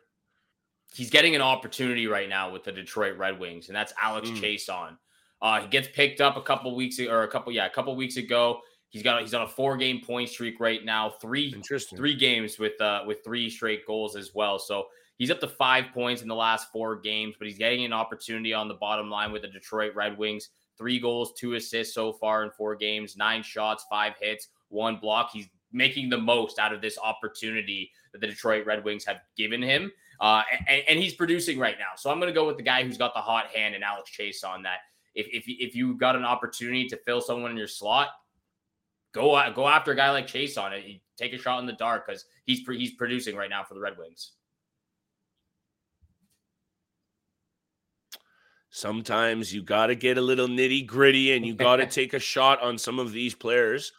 He's 0.94 1.10
getting 1.10 1.34
an 1.34 1.42
opportunity 1.42 2.06
right 2.06 2.28
now 2.28 2.50
with 2.50 2.64
the 2.64 2.72
Detroit 2.72 3.18
Red 3.18 3.38
Wings, 3.38 3.68
and 3.68 3.76
that's 3.76 3.92
Alex 4.02 4.30
Mm. 4.30 4.40
Chiasson. 4.40 4.96
Uh 5.42 5.60
he 5.60 5.68
gets 5.68 5.88
picked 5.88 6.20
up 6.22 6.36
a 6.36 6.42
couple 6.42 6.74
weeks 6.74 6.98
ago, 6.98 7.10
or 7.10 7.22
a 7.24 7.28
couple, 7.28 7.52
yeah, 7.52 7.66
a 7.66 7.70
couple 7.70 7.94
weeks 7.94 8.16
ago. 8.16 8.60
He's 8.88 9.02
got 9.02 9.20
he's 9.20 9.34
on 9.34 9.42
a 9.42 9.48
four 9.48 9.76
game 9.76 10.00
point 10.00 10.30
streak 10.30 10.58
right 10.58 10.82
now, 10.82 11.10
three 11.20 11.50
three 11.96 12.14
games 12.14 12.58
with 12.58 12.80
uh 12.80 13.02
with 13.06 13.18
three 13.22 13.50
straight 13.50 13.86
goals 13.86 14.16
as 14.16 14.34
well. 14.34 14.58
So 14.58 14.86
he's 15.18 15.30
up 15.30 15.40
to 15.40 15.48
five 15.48 15.86
points 15.92 16.22
in 16.22 16.28
the 16.28 16.34
last 16.34 16.72
four 16.72 16.96
games, 16.96 17.34
but 17.38 17.46
he's 17.46 17.58
getting 17.58 17.84
an 17.84 17.92
opportunity 17.92 18.54
on 18.54 18.68
the 18.68 18.74
bottom 18.74 19.10
line 19.10 19.32
with 19.32 19.42
the 19.42 19.48
Detroit 19.48 19.94
Red 19.94 20.16
Wings. 20.16 20.48
Three 20.78 20.98
goals, 20.98 21.34
two 21.34 21.54
assists 21.54 21.94
so 21.94 22.12
far 22.12 22.42
in 22.44 22.50
four 22.52 22.74
games, 22.74 23.16
nine 23.18 23.42
shots, 23.42 23.84
five 23.90 24.14
hits, 24.20 24.48
one 24.68 24.96
block. 24.96 25.30
He's 25.32 25.48
making 25.72 26.08
the 26.08 26.18
most 26.18 26.58
out 26.58 26.72
of 26.72 26.80
this 26.80 26.98
opportunity 26.98 27.90
that 28.12 28.20
the 28.20 28.26
Detroit 28.26 28.66
Red 28.66 28.84
Wings 28.84 29.04
have 29.04 29.20
given 29.36 29.62
him. 29.62 29.90
Uh, 30.20 30.42
and, 30.68 30.82
and 30.88 30.98
he's 30.98 31.14
producing 31.14 31.58
right 31.58 31.76
now. 31.78 31.96
So 31.96 32.10
I'm 32.10 32.18
going 32.18 32.32
to 32.32 32.38
go 32.38 32.46
with 32.46 32.56
the 32.56 32.62
guy 32.62 32.82
who's 32.82 32.96
got 32.96 33.14
the 33.14 33.20
hot 33.20 33.48
hand 33.48 33.74
and 33.74 33.84
Alex 33.84 34.10
Chiasson 34.18 34.62
that. 34.62 34.78
If, 35.14 35.28
if, 35.28 35.44
if 35.46 35.74
you 35.74 35.96
got 35.96 36.14
an 36.14 36.24
opportunity 36.24 36.86
to 36.88 36.96
fill 37.06 37.22
someone 37.22 37.50
in 37.50 37.56
your 37.56 37.68
slot, 37.68 38.08
go 39.12 39.40
go 39.54 39.66
after 39.66 39.92
a 39.92 39.96
guy 39.96 40.10
like 40.10 40.26
Chiasson 40.26 40.72
it. 40.72 40.84
You 40.84 40.98
take 41.16 41.32
a 41.32 41.38
shot 41.38 41.58
in 41.60 41.66
the 41.66 41.72
dark 41.72 42.06
because 42.06 42.26
he's 42.44 42.60
he's 42.66 42.92
producing 42.92 43.34
right 43.34 43.48
now 43.48 43.64
for 43.64 43.72
the 43.72 43.80
Red 43.80 43.96
Wings. 43.96 44.32
Sometimes 48.68 49.54
you 49.54 49.62
got 49.62 49.86
to 49.86 49.94
get 49.94 50.18
a 50.18 50.20
little 50.20 50.48
nitty 50.48 50.86
gritty 50.86 51.32
and 51.32 51.46
you 51.46 51.54
got 51.54 51.76
to 51.76 51.86
take 51.90 52.12
a 52.12 52.18
shot 52.18 52.60
on 52.60 52.76
some 52.76 52.98
of 52.98 53.10
these 53.10 53.34
players. 53.34 53.90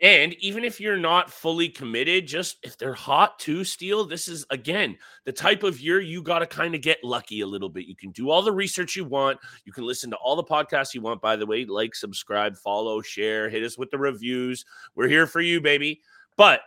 And 0.00 0.34
even 0.34 0.62
if 0.62 0.80
you're 0.80 0.96
not 0.96 1.28
fully 1.28 1.68
committed, 1.68 2.28
just 2.28 2.58
if 2.62 2.78
they're 2.78 2.94
hot 2.94 3.38
to 3.40 3.64
steal, 3.64 4.04
this 4.04 4.28
is 4.28 4.46
again 4.50 4.96
the 5.24 5.32
type 5.32 5.64
of 5.64 5.80
year 5.80 6.00
you 6.00 6.22
got 6.22 6.38
to 6.38 6.46
kind 6.46 6.76
of 6.76 6.82
get 6.82 7.02
lucky 7.02 7.40
a 7.40 7.46
little 7.46 7.68
bit. 7.68 7.86
You 7.86 7.96
can 7.96 8.12
do 8.12 8.30
all 8.30 8.40
the 8.42 8.52
research 8.52 8.94
you 8.94 9.04
want. 9.04 9.38
You 9.64 9.72
can 9.72 9.84
listen 9.84 10.08
to 10.10 10.16
all 10.16 10.36
the 10.36 10.44
podcasts 10.44 10.94
you 10.94 11.00
want, 11.00 11.20
by 11.20 11.34
the 11.34 11.46
way. 11.46 11.64
Like, 11.64 11.96
subscribe, 11.96 12.56
follow, 12.56 13.00
share, 13.02 13.48
hit 13.48 13.64
us 13.64 13.76
with 13.76 13.90
the 13.90 13.98
reviews. 13.98 14.64
We're 14.94 15.08
here 15.08 15.26
for 15.26 15.40
you, 15.40 15.60
baby. 15.60 16.00
But 16.36 16.60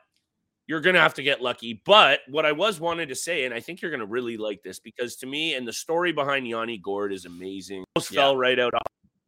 you're 0.68 0.82
going 0.82 0.96
to 0.96 1.02
have 1.02 1.14
to 1.16 1.24
get 1.24 1.42
lucky. 1.42 1.82
But 1.86 2.20
what 2.28 2.46
I 2.46 2.52
was 2.52 2.80
wanted 2.80 3.10
to 3.10 3.16
say, 3.16 3.46
and 3.46 3.54
I 3.54 3.60
think 3.60 3.82
you're 3.82 3.92
going 3.92 4.02
to 4.02 4.06
really 4.06 4.38
like 4.38 4.62
this 4.62 4.80
because 4.80 5.16
to 5.18 5.26
me, 5.26 5.56
and 5.56 5.68
the 5.68 5.74
story 5.74 6.12
behind 6.12 6.48
Yanni 6.48 6.78
Gourde 6.78 7.14
is 7.14 7.26
amazing. 7.26 7.84
Almost 7.96 8.12
Yeah. 8.12 8.22
fell 8.22 8.38
right 8.38 8.60
out 8.60 8.74
of 8.74 8.82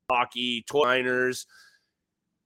hockey, 0.09 0.63
toy 0.69 0.81
liners, 0.83 1.45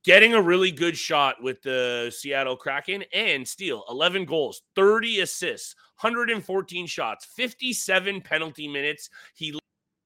getting 0.04 0.34
a 0.34 0.42
really 0.42 0.72
good 0.72 0.98
shot 0.98 1.42
with 1.42 1.62
the 1.62 2.13
Seattle 2.16 2.56
Kraken 2.56 3.04
and 3.13 3.48
Steele 3.48 3.84
11 3.89 4.25
goals, 4.25 4.62
30 4.75 5.22
assists, 5.22 5.75
114 6.00 6.88
shots, 6.88 7.25
57 7.25 8.22
penalty 8.22 8.68
minutes. 8.68 9.10
He 9.34 9.58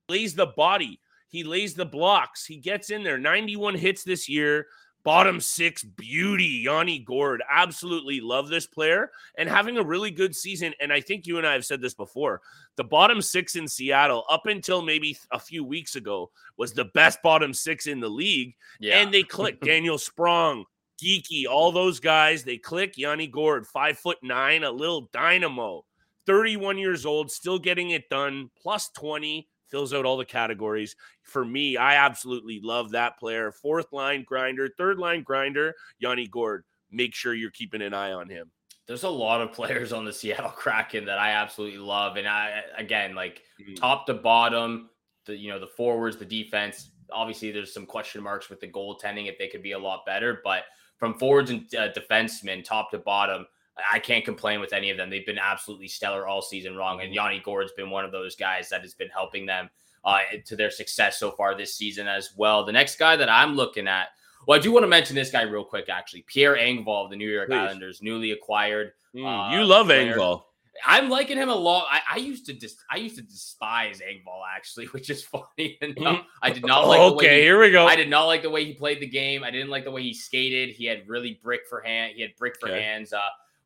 lays 0.10 0.34
the 0.34 0.48
body, 0.48 1.00
he 1.30 1.44
lays 1.44 1.74
the 1.74 1.86
blocks, 1.86 2.46
he 2.46 2.58
gets 2.58 2.90
in 2.90 3.04
there, 3.04 3.18
91 3.18 3.76
hits 3.76 4.04
this 4.04 4.28
year. 4.28 4.68
Bottom 5.04 5.40
six 5.40 5.84
beauty, 5.84 6.62
Yanni 6.66 7.00
Gourde. 7.00 7.42
Absolutely 7.50 8.22
love 8.22 8.50
this 8.50 8.68
player 8.68 9.12
and 9.38 9.50
having 9.50 9.78
a 9.78 9.84
really 9.84 10.12
good 10.12 10.36
season. 10.36 10.74
And 10.80 10.94
I 10.94 11.02
think 11.02 11.26
you 11.26 11.38
and 11.38 11.48
I 11.48 11.54
have 11.54 11.66
said 11.66 11.82
this 11.82 11.94
before. 11.94 12.42
The 12.76 12.84
bottom 12.84 13.22
six 13.22 13.56
in 13.56 13.68
Seattle, 13.68 14.26
up 14.30 14.46
until 14.46 14.82
maybe 14.82 15.18
a 15.32 15.40
few 15.40 15.64
weeks 15.64 15.96
ago, 15.96 16.30
was 16.58 16.74
the 16.74 16.86
best 16.86 17.22
bottom 17.24 17.54
six 17.54 17.88
in 17.88 18.00
the 18.00 18.10
league. 18.10 18.56
Yeah. 18.80 19.00
And 19.00 19.14
they 19.14 19.24
clicked 19.24 19.66
Daniel 19.66 19.98
Sprong, 19.98 20.66
Geekie, 21.02 21.48
all 21.50 21.72
those 21.72 22.00
guys. 22.00 22.44
They 22.44 22.58
click 22.58 22.98
Yanni 22.98 23.28
Gourde, 23.28 23.66
five 23.66 23.98
foot 23.98 24.18
nine, 24.22 24.64
a 24.64 24.72
little 24.72 25.10
dynamo, 25.12 25.84
31 26.28 26.78
years 26.78 27.06
old, 27.06 27.32
still 27.32 27.58
getting 27.58 27.92
it 27.92 28.08
done, 28.10 28.52
plus 28.62 28.90
20 28.90 29.48
fills 29.72 29.94
out 29.94 30.06
all 30.06 30.18
the 30.18 30.26
categories. 30.26 30.96
For 31.24 31.44
me, 31.44 31.78
I 31.78 31.96
absolutely 31.96 32.60
love 32.62 32.92
that 32.92 33.18
player. 33.18 33.52
Fourth 33.52 33.92
line 33.92 34.24
grinder, 34.28 34.70
third 34.78 35.00
line 35.00 35.24
grinder, 35.24 35.74
Yanni 36.00 36.28
Gourde. 36.28 36.64
Make 36.92 37.16
sure 37.16 37.34
you're 37.34 37.52
keeping 37.52 37.82
an 37.82 37.94
eye 37.94 38.12
on 38.12 38.30
him. 38.30 38.52
There's 38.86 39.04
a 39.04 39.10
lot 39.10 39.42
of 39.42 39.54
players 39.54 39.94
on 39.94 40.04
the 40.04 40.12
Seattle 40.14 40.50
Kraken 40.50 41.06
that 41.06 41.18
I 41.18 41.32
absolutely 41.32 41.80
love, 41.80 42.18
and 42.18 42.28
I 42.28 42.64
again 42.78 43.16
like 43.16 43.44
mm-hmm. 43.60 43.76
top 43.76 44.06
to 44.08 44.14
bottom, 44.14 44.90
the 45.26 45.36
you 45.36 45.50
know 45.50 45.60
the 45.60 45.68
forwards, 45.68 46.18
the 46.18 46.26
defense. 46.26 46.92
Obviously, 47.12 47.52
there's 47.52 47.74
some 47.74 47.86
question 47.86 48.22
marks 48.22 48.50
with 48.50 48.60
the 48.60 48.68
goaltending 48.68 49.28
if 49.28 49.38
they 49.38 49.48
could 49.48 49.64
be 49.64 49.72
a 49.72 49.80
lot 49.80 50.06
better, 50.06 50.42
but 50.44 50.64
from 50.98 51.18
forwards 51.18 51.50
and 51.50 51.62
uh, 51.76 51.90
defensemen, 51.94 52.64
top 52.64 52.92
to 52.92 53.00
bottom, 53.00 53.46
I 53.92 54.00
can't 54.00 54.26
complain 54.26 54.60
with 54.60 54.74
any 54.74 54.90
of 54.90 54.98
them. 54.98 55.10
They've 55.10 55.26
been 55.26 55.40
absolutely 55.40 55.88
stellar 55.88 56.28
all 56.28 56.42
season 56.42 56.76
long, 56.76 57.02
and 57.02 57.14
Yanni 57.14 57.40
Gourde's 57.40 57.72
been 57.74 57.90
one 57.90 58.06
of 58.06 58.12
those 58.12 58.36
guys 58.36 58.70
that 58.70 58.82
has 58.82 58.94
been 58.94 59.10
helping 59.10 59.46
them 59.46 59.70
uh, 60.04 60.20
to 60.46 60.56
their 60.56 60.72
success 60.72 61.20
so 61.20 61.32
far 61.32 61.56
this 61.56 61.76
season 61.76 62.08
as 62.08 62.32
well. 62.36 62.66
The 62.66 62.72
next 62.72 62.98
guy 62.98 63.16
that 63.16 63.30
I'm 63.30 63.56
looking 63.56 63.88
at, 63.88 64.10
well, 64.48 64.60
I 64.60 64.62
do 64.62 64.72
want 64.72 64.84
to 64.84 64.88
mention 64.88 65.16
this 65.16 65.32
guy 65.32 65.44
real 65.44 65.64
quick. 65.64 65.90
Actually, 65.90 66.24
Pierre 66.28 66.56
Engvall, 66.56 67.06
of 67.06 67.10
the 67.12 67.16
New 67.16 67.30
York 67.30 67.50
Please. 67.50 67.56
Islanders, 67.56 68.02
newly 68.02 68.32
acquired. 68.32 68.94
Mm, 69.16 69.26
uh, 69.26 69.56
you 69.56 69.64
love 69.64 69.88
player. 69.88 70.16
Engvall. 70.16 70.44
I'm 70.86 71.10
liking 71.10 71.38
him 71.38 71.50
a 71.50 71.56
lot. 71.56 71.86
I, 71.92 72.02
I, 72.14 72.18
used 72.18 72.46
to 72.48 72.54
dis, 72.54 72.76
I 72.90 72.98
used 72.98 73.16
to 73.18 73.22
despise 73.22 74.00
Engvall 74.00 74.42
actually, 74.56 74.86
which 74.88 75.10
is 75.10 75.24
funny 75.24 75.78
enough. 75.82 76.26
I 76.42 76.52
did 76.52 76.66
not 76.66 76.88
like. 76.88 77.00
okay, 77.00 77.38
he, 77.38 77.42
here 77.44 77.60
we 77.60 77.72
go. 77.72 77.86
I 77.86 77.96
did 77.96 78.10
not 78.10 78.26
like 78.26 78.42
the 78.42 78.50
way 78.50 78.66
he 78.66 78.74
played 78.74 79.00
the 79.00 79.08
game. 79.08 79.44
I 79.44 79.52
didn't 79.52 79.70
like 79.70 79.84
the 79.84 79.92
way 79.92 80.02
he 80.02 80.14
skated. 80.14 80.70
He 80.70 80.86
had 80.86 81.08
really 81.08 81.40
brick 81.44 81.62
for 81.70 81.82
hand. 81.82 82.14
He 82.16 82.22
had 82.22 82.32
brick 82.38 82.56
for 82.60 82.70
okay. 82.70 82.82
hands. 82.82 83.14
Uh, 83.14 83.20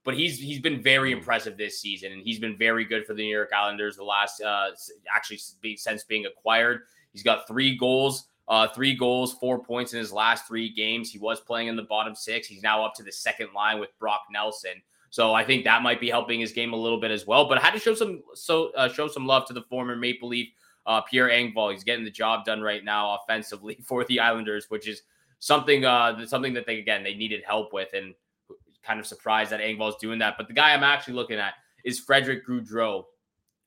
but 0.06 0.16
he's 0.16 0.40
he's 0.40 0.60
been 0.60 0.82
very 0.82 1.12
mm. 1.12 1.18
impressive 1.18 1.58
this 1.58 1.82
season, 1.82 2.14
and 2.14 2.22
he's 2.22 2.40
been 2.40 2.58
very 2.58 2.86
good 2.86 3.06
for 3.06 3.14
the 3.14 3.24
New 3.24 3.36
York 3.36 3.50
Islanders 3.54 3.98
the 3.98 4.04
last 4.04 4.42
uh, 4.42 4.70
actually 5.14 5.40
since 5.76 6.04
being 6.04 6.26
acquired. 6.26 6.82
He's 7.12 7.24
got 7.24 7.48
three 7.48 7.76
goals, 7.76 8.28
uh, 8.48 8.68
three 8.68 8.96
goals, 8.96 9.34
four 9.34 9.60
points 9.60 9.94
in 9.94 10.00
his 10.00 10.14
last 10.14 10.48
three 10.48 10.70
games. 10.70 11.10
He 11.10 11.18
was 11.18 11.40
playing 11.42 11.68
in 11.68 11.76
the 11.76 11.84
bottom 11.84 12.16
six. 12.16 12.48
He's 12.48 12.62
now 12.62 12.86
up 12.86 12.94
to 12.96 13.04
the 13.04 13.12
second 13.12 13.50
line 13.54 13.80
with 13.80 13.90
Brock 14.00 14.22
Nelson. 14.32 14.82
So 15.10 15.34
I 15.34 15.44
think 15.44 15.64
that 15.64 15.82
might 15.82 16.00
be 16.00 16.10
helping 16.10 16.40
his 16.40 16.52
game 16.52 16.74
a 16.74 16.78
little 16.78 17.00
bit 17.00 17.10
as 17.10 17.26
well. 17.26 17.48
But 17.48 17.58
I 17.58 17.62
had 17.62 17.72
to 17.72 17.80
show 17.80 17.96
some 17.96 18.22
so 18.36 18.72
uh, 18.78 18.88
show 18.88 19.08
some 19.08 19.26
love 19.26 19.46
to 19.48 19.54
the 19.54 19.64
former 19.64 19.96
Maple 19.96 20.30
Leaf 20.30 20.50
uh, 20.86 21.02
Pierre 21.02 21.30
Engvall. 21.30 21.72
He's 21.72 21.84
getting 21.84 22.06
the 22.06 22.12
job 22.12 22.46
done 22.46 22.62
right 22.62 22.84
now 22.84 23.18
offensively 23.18 23.80
for 23.86 24.04
the 24.06 24.20
Islanders, 24.20 24.68
which 24.70 24.88
is 24.88 25.02
something 25.40 25.84
uh 25.84 26.26
something 26.26 26.54
that 26.54 26.66
they 26.66 26.80
again 26.80 27.04
they 27.04 27.14
needed 27.14 27.44
help 27.46 27.74
with 27.74 27.90
and 27.94 28.16
kind 28.86 29.00
of 29.00 29.06
surprised 29.06 29.52
that 29.52 29.60
Engvall's 29.60 29.98
doing 29.98 30.20
that. 30.20 30.36
But 30.38 30.48
the 30.48 30.54
guy 30.54 30.74
I'm 30.74 30.84
actually 30.84 31.16
looking 31.16 31.40
at 31.40 31.54
is 31.84 32.00
Frederick 32.00 32.48
Gaudreau 32.48 33.06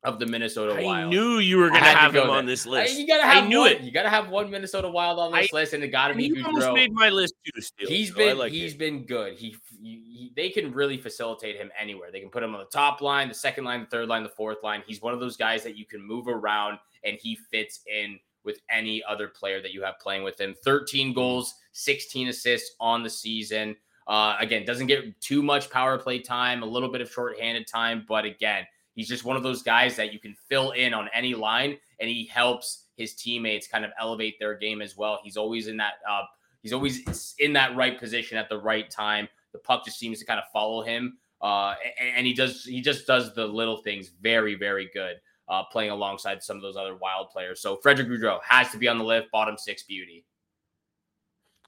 of 0.04 0.18
the 0.18 0.26
Minnesota 0.26 0.74
I 0.74 0.84
Wild. 0.84 1.06
I 1.06 1.10
knew 1.10 1.38
you 1.38 1.58
were 1.58 1.70
going 1.70 1.82
to 1.82 1.88
have 1.88 2.14
him 2.14 2.30
on 2.30 2.46
this 2.46 2.66
list. 2.66 2.94
I, 2.94 2.98
you 2.98 3.06
gotta 3.06 3.24
have 3.24 3.44
I 3.44 3.48
knew 3.48 3.60
one. 3.60 3.72
it. 3.72 3.80
You 3.80 3.90
got 3.90 4.04
to 4.04 4.10
have 4.10 4.28
one 4.28 4.48
Minnesota 4.50 4.88
Wild 4.88 5.18
on 5.18 5.32
this 5.32 5.52
I, 5.52 5.56
list, 5.56 5.72
and 5.72 5.82
it 5.82 5.88
got 5.88 6.08
to 6.08 6.14
be 6.14 6.30
Gaudreau. 6.30 6.72
made 6.72 6.92
my 6.92 7.08
list 7.08 7.34
too. 7.44 7.60
Still, 7.60 7.88
he's 7.88 8.10
so 8.10 8.16
been 8.16 8.38
like 8.38 8.52
he's 8.52 8.74
it. 8.74 8.78
been 8.78 9.04
good. 9.04 9.34
He, 9.34 9.56
he, 9.82 10.32
they 10.36 10.50
can 10.50 10.72
really 10.72 10.98
facilitate 10.98 11.56
him 11.56 11.70
anywhere. 11.78 12.12
They 12.12 12.20
can 12.20 12.30
put 12.30 12.42
him 12.44 12.54
on 12.54 12.60
the 12.60 12.66
top 12.66 13.00
line, 13.00 13.28
the 13.28 13.34
second 13.34 13.64
line, 13.64 13.80
the 13.80 13.86
third 13.86 14.08
line, 14.08 14.22
the 14.22 14.28
fourth 14.28 14.62
line. 14.62 14.82
He's 14.86 15.02
one 15.02 15.14
of 15.14 15.20
those 15.20 15.36
guys 15.36 15.64
that 15.64 15.76
you 15.76 15.84
can 15.84 16.00
move 16.00 16.28
around, 16.28 16.78
and 17.02 17.18
he 17.20 17.36
fits 17.50 17.80
in 17.92 18.20
with 18.44 18.60
any 18.70 19.02
other 19.02 19.28
player 19.28 19.60
that 19.60 19.72
you 19.72 19.82
have 19.82 19.98
playing 19.98 20.22
with 20.22 20.40
him. 20.40 20.54
13 20.64 21.12
goals, 21.12 21.54
16 21.72 22.28
assists 22.28 22.76
on 22.78 23.02
the 23.02 23.10
season. 23.10 23.76
Uh, 24.08 24.36
again, 24.40 24.64
doesn't 24.64 24.86
get 24.86 25.20
too 25.20 25.42
much 25.42 25.70
power 25.70 25.98
play 25.98 26.18
time, 26.18 26.62
a 26.62 26.66
little 26.66 26.90
bit 26.90 27.02
of 27.02 27.10
shorthanded 27.10 27.66
time, 27.66 28.06
but 28.08 28.24
again, 28.24 28.64
he's 28.94 29.06
just 29.06 29.24
one 29.24 29.36
of 29.36 29.42
those 29.42 29.62
guys 29.62 29.96
that 29.96 30.14
you 30.14 30.18
can 30.18 30.34
fill 30.48 30.70
in 30.70 30.94
on 30.94 31.10
any 31.12 31.34
line, 31.34 31.76
and 32.00 32.08
he 32.08 32.24
helps 32.24 32.86
his 32.96 33.14
teammates 33.14 33.68
kind 33.68 33.84
of 33.84 33.90
elevate 34.00 34.38
their 34.40 34.56
game 34.56 34.80
as 34.80 34.96
well. 34.96 35.20
He's 35.22 35.36
always 35.36 35.68
in 35.68 35.76
that 35.76 35.94
uh, 36.08 36.22
he's 36.62 36.72
always 36.72 37.34
in 37.38 37.52
that 37.52 37.76
right 37.76 37.98
position 37.98 38.38
at 38.38 38.48
the 38.48 38.58
right 38.58 38.90
time. 38.90 39.28
The 39.52 39.58
puck 39.58 39.84
just 39.84 39.98
seems 39.98 40.18
to 40.20 40.24
kind 40.24 40.40
of 40.40 40.46
follow 40.54 40.82
him, 40.82 41.18
uh, 41.42 41.74
and, 42.16 42.26
he 42.26 42.32
does 42.32 42.64
he 42.64 42.80
just 42.80 43.06
does 43.06 43.34
the 43.34 43.46
little 43.46 43.76
things 43.82 44.10
very 44.20 44.54
very 44.54 44.90
good. 44.94 45.16
Uh, 45.48 45.62
playing 45.72 45.90
alongside 45.90 46.42
some 46.42 46.56
of 46.56 46.62
those 46.62 46.76
other 46.76 46.94
wild 46.96 47.30
players. 47.30 47.62
So 47.62 47.76
Frederick 47.76 48.08
Gaudreau 48.08 48.38
has 48.42 48.70
to 48.70 48.76
be 48.76 48.86
on 48.86 48.98
the 48.98 49.04
list, 49.04 49.30
bottom 49.32 49.56
six 49.56 49.82
beauty. 49.82 50.26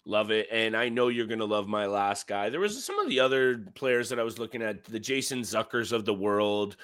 Love 0.07 0.31
it. 0.31 0.49
And 0.51 0.77
I 0.77 0.89
know 0.89 1.09
you're 1.09 1.27
going 1.27 1.41
to 1.41 1.45
love 1.45 1.69
my 1.69 1.87
last 1.87 2.27
guy. 2.27 2.49
There 2.49 2.61
was 2.61 2.83
some 2.83 2.99
of 2.99 3.09
the 3.09 3.21
other 3.21 3.59
players 3.75 4.09
that 4.09 4.19
I 4.19 4.23
was 4.23 4.39
looking 4.39 4.63
at, 4.63 4.85
the 4.85 4.99
Jason 4.99 5.41
Zuckers 5.41 5.93
of 5.93 6.05
the 6.05 6.15
world. 6.15 6.77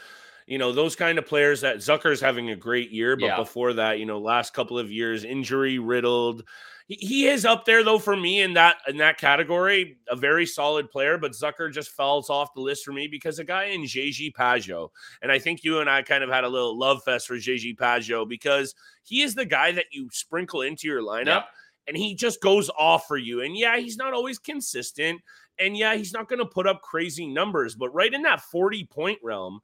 You 0.46 0.58
know, 0.58 0.70
those 0.70 0.94
kind 0.94 1.18
of 1.18 1.26
players 1.26 1.62
that 1.62 1.78
Zucker's 1.78 2.20
having 2.20 2.50
a 2.50 2.56
great 2.56 2.90
year, 2.90 3.16
but 3.16 3.26
yeah. 3.26 3.36
before 3.36 3.72
that, 3.72 3.98
you 3.98 4.06
know, 4.06 4.18
last 4.18 4.54
couple 4.54 4.78
of 4.78 4.92
years, 4.92 5.24
injury 5.24 5.78
riddled. 5.78 6.44
He 6.88 7.26
is 7.26 7.44
up 7.44 7.64
there 7.64 7.82
though 7.82 7.98
for 7.98 8.14
me 8.14 8.42
in 8.42 8.52
that 8.52 8.76
in 8.86 8.98
that 8.98 9.18
category, 9.18 9.98
a 10.08 10.14
very 10.14 10.46
solid 10.46 10.88
player. 10.88 11.18
But 11.18 11.32
Zucker 11.32 11.72
just 11.72 11.90
falls 11.90 12.30
off 12.30 12.54
the 12.54 12.60
list 12.60 12.84
for 12.84 12.92
me 12.92 13.08
because 13.08 13.40
a 13.40 13.44
guy 13.44 13.64
in 13.64 13.82
JG 13.82 14.34
Pageau, 14.34 14.90
and 15.20 15.32
I 15.32 15.40
think 15.40 15.64
you 15.64 15.80
and 15.80 15.90
I 15.90 16.02
kind 16.02 16.22
of 16.22 16.30
had 16.30 16.44
a 16.44 16.48
little 16.48 16.78
love 16.78 17.02
fest 17.02 17.26
for 17.26 17.34
JG 17.34 17.76
Pageau 17.76 18.28
because 18.28 18.76
he 19.02 19.22
is 19.22 19.34
the 19.34 19.44
guy 19.44 19.72
that 19.72 19.86
you 19.90 20.08
sprinkle 20.12 20.62
into 20.62 20.86
your 20.86 21.02
lineup. 21.02 21.26
Yeah 21.26 21.42
and 21.86 21.96
he 21.96 22.14
just 22.14 22.40
goes 22.40 22.70
off 22.78 23.06
for 23.06 23.16
you. 23.16 23.42
And 23.42 23.56
yeah, 23.56 23.78
he's 23.78 23.96
not 23.96 24.12
always 24.12 24.38
consistent. 24.38 25.20
And 25.58 25.76
yeah, 25.76 25.94
he's 25.94 26.12
not 26.12 26.28
going 26.28 26.40
to 26.40 26.46
put 26.46 26.66
up 26.66 26.82
crazy 26.82 27.26
numbers, 27.26 27.74
but 27.74 27.94
right 27.94 28.12
in 28.12 28.22
that 28.22 28.40
40 28.40 28.84
point 28.86 29.18
realm, 29.22 29.60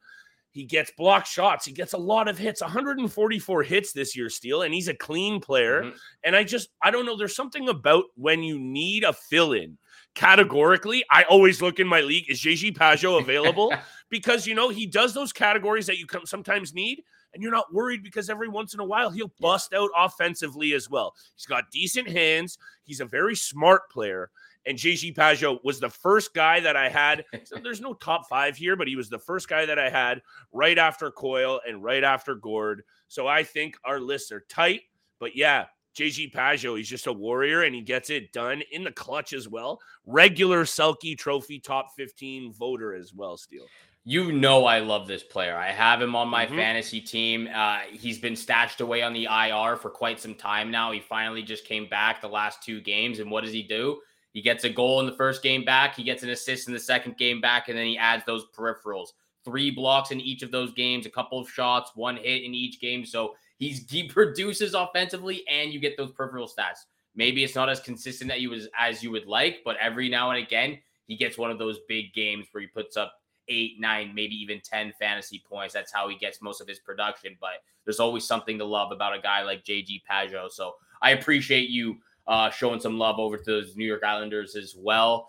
he 0.51 0.65
gets 0.65 0.91
block 0.91 1.25
shots. 1.25 1.65
He 1.65 1.73
gets 1.73 1.95
a 1.95 1.99
lot 1.99 2.29
of 2.29 2.37
hits, 2.37 2.61
144 2.61 3.63
hits 3.63 3.93
this 3.93 4.15
year, 4.15 4.29
Steele, 4.29 4.63
and 4.63 4.75
he's 4.75 4.89
a 4.89 4.95
clean 4.95 5.41
player. 5.41 5.83
Mm-hmm. 5.83 5.97
And 6.25 6.37
I 6.37 6.45
just, 6.45 6.69
I 6.83 6.91
don't 6.91 7.07
know. 7.07 7.17
There's 7.17 7.35
something 7.35 7.69
about 7.69 8.05
when 8.17 8.43
you 8.43 8.59
need 8.59 9.03
a 9.05 9.15
fill 9.15 9.55
in 9.55 9.79
categorically. 10.15 11.05
I 11.11 11.25
always 11.25 11.63
look 11.63 11.81
in 11.81 11.87
my 11.87 12.03
league 12.03 12.31
is 12.31 12.41
JG 12.41 12.77
Pageau 12.77 13.21
available? 13.21 13.73
because, 14.11 14.47
you 14.47 14.55
know, 14.55 14.69
he 14.69 14.87
does 14.87 15.15
those 15.15 15.33
categories 15.33 15.87
that 15.87 15.99
you 15.99 16.07
sometimes 16.27 16.75
need 16.75 17.03
and 17.35 17.43
you're 17.43 17.53
not 17.53 17.73
worried 17.73 18.03
because 18.03 18.29
every 18.29 18.49
once 18.49 18.75
in 18.75 18.81
a 18.81 18.85
while 18.85 19.11
he'll 19.11 19.33
bust 19.41 19.73
out 19.75 19.91
offensively 19.97 20.75
as 20.75 20.91
well. 20.91 21.15
He's 21.35 21.47
got 21.47 21.71
decent 21.71 22.09
hands. 22.09 22.59
He's 22.85 23.01
a 23.01 23.05
very 23.05 23.37
smart 23.37 23.91
player. 23.91 24.31
And 24.65 24.79
JG 24.79 25.17
Pageau 25.17 25.59
was 25.65 25.81
the 25.81 25.91
first 25.91 26.35
guy 26.35 26.61
that 26.61 26.77
I 26.77 26.89
had. 26.89 27.25
So 27.45 27.57
there's 27.63 27.81
no 27.81 27.95
top 27.95 28.29
five 28.29 28.57
here, 28.57 28.77
but 28.77 28.87
he 28.87 28.97
was 28.97 29.09
the 29.09 29.19
first 29.19 29.49
guy 29.49 29.67
that 29.67 29.79
I 29.79 29.91
had 29.91 30.23
right 30.53 30.79
after 30.79 31.11
Coyle 31.11 31.61
and 31.67 31.83
right 31.83 32.05
after 32.05 32.35
Gourde. 32.35 32.83
So 33.09 33.27
I 33.27 33.43
think 33.43 33.77
our 33.85 34.01
lists 34.01 34.31
are 34.31 34.45
tight. 34.49 34.83
But 35.19 35.35
yeah, 35.35 35.67
JG 35.97 36.33
Pageau, 36.33 36.77
he's 36.77 36.89
just 36.89 37.07
a 37.07 37.13
warrior 37.13 37.63
and 37.63 37.75
he 37.75 37.81
gets 37.81 38.09
it 38.09 38.33
done 38.33 38.63
in 38.71 38.85
the 38.85 38.93
clutch 38.93 39.33
as 39.33 39.49
well. 39.49 39.81
Regular 40.07 40.65
Selke 40.65 41.19
Trophy 41.19 41.59
top 41.59 41.89
15 41.97 42.53
voter 42.53 42.95
as 42.95 43.13
well, 43.13 43.37
Steele 43.37 43.67
you 44.05 44.33
know 44.33 44.65
I 44.65 44.81
love 44.81 45.07
this 45.07 45.23
player. 45.23 45.57
I 45.57 45.71
have 45.71 46.03
him 46.03 46.17
on 46.17 46.29
my 46.29 46.47
mm-hmm. 46.47 46.57
fantasy 46.57 47.01
team. 47.01 47.49
Uh, 47.53 47.81
he's 47.91 48.19
been 48.19 48.35
stashed 48.35 48.81
away 48.81 49.03
on 49.03 49.13
the 49.13 49.25
IR 49.25 49.77
for 49.77 49.91
quite 49.91 50.21
some 50.21 50.35
time 50.35 50.71
now. 50.71 50.91
He 50.91 51.01
finally 51.01 51.43
just 51.43 51.65
came 51.65 51.89
back 51.89 52.21
the 52.21 52.29
last 52.29 52.63
two 52.63 52.81
games, 52.81 53.21
and 53.21 53.31
what 53.31 53.45
does 53.45 53.53
he 53.53 53.63
do? 53.63 54.01
He 54.33 54.41
gets 54.41 54.65
a 54.65 54.71
goal 54.71 55.01
in 55.01 55.07
the 55.07 55.13
first 55.17 55.43
game 55.43 55.65
back. 55.65 55.95
He 55.95 56.03
gets 56.03 56.23
an 56.23 56.31
assist 56.31 56.67
in 56.67 56.75
the 56.75 56.81
second 56.81 57.17
game 57.17 57.41
back, 57.41 57.69
and 57.69 57.79
then 57.79 57.87
he 57.87 57.99
adds 57.99 58.25
those 58.25 58.47
peripherals. 58.57 59.09
Three 59.45 59.71
blocks 59.71 60.11
in 60.11 60.21
each 60.21 60.43
of 60.43 60.51
those 60.51 60.73
games, 60.73 61.07
a 61.07 61.11
couple 61.11 61.39
of 61.39 61.51
shots, 61.51 61.93
one 61.95 62.17
hit 62.17 62.43
in 62.43 62.55
each 62.55 62.81
game. 62.81 63.05
So 63.05 63.35
he's 63.59 63.89
he 63.89 64.09
produces 64.09 64.75
offensively, 64.75 65.45
and 65.49 65.73
you 65.73 65.79
get 65.79 65.97
those 65.97 66.13
peripheral 66.13 66.49
stats. 66.49 66.87
Maybe 67.15 67.45
it's 67.45 67.55
not 67.55 67.69
as 67.69 67.79
consistent 67.79 68.31
that 68.31 68.41
you 68.41 68.53
as, 68.55 68.69
as 68.79 69.03
you 69.03 69.11
would 69.11 69.27
like, 69.27 69.61
but 69.65 69.77
every 69.77 70.09
now 70.09 70.31
and 70.31 70.43
again 70.43 70.79
he 71.07 71.17
gets 71.17 71.37
one 71.37 71.51
of 71.51 71.59
those 71.59 71.79
big 71.89 72.15
games 72.15 72.47
where 72.53 72.63
he 72.63 72.67
puts 72.67 72.97
up 72.97 73.13
eight, 73.49 73.81
nine, 73.81 74.13
maybe 74.15 74.35
even 74.35 74.61
10 74.61 74.93
fantasy 74.99 75.43
points. 75.49 75.75
That's 75.75 75.93
how 75.93 76.09
he 76.09 76.17
gets 76.17 76.43
most 76.43 76.61
of 76.61 76.69
his 76.69 76.79
production. 76.79 77.37
But 77.41 77.63
there's 77.85 78.01
always 78.01 78.25
something 78.25 78.59
to 78.59 78.65
love 78.65 78.93
about 78.93 79.17
a 79.17 79.21
guy 79.21 79.43
like 79.43 79.65
JG 79.65 80.03
Pageau. 80.11 80.51
So 80.51 80.75
I 81.01 81.11
appreciate 81.11 81.69
you 81.69 81.99
uh, 82.27 82.51
showing 82.51 82.81
some 82.81 82.99
love 82.99 83.19
over 83.19 83.37
to 83.37 83.45
those 83.45 83.77
New 83.77 83.85
York 83.85 84.05
Islanders 84.05 84.55
as 84.55 84.75
well. 84.77 85.29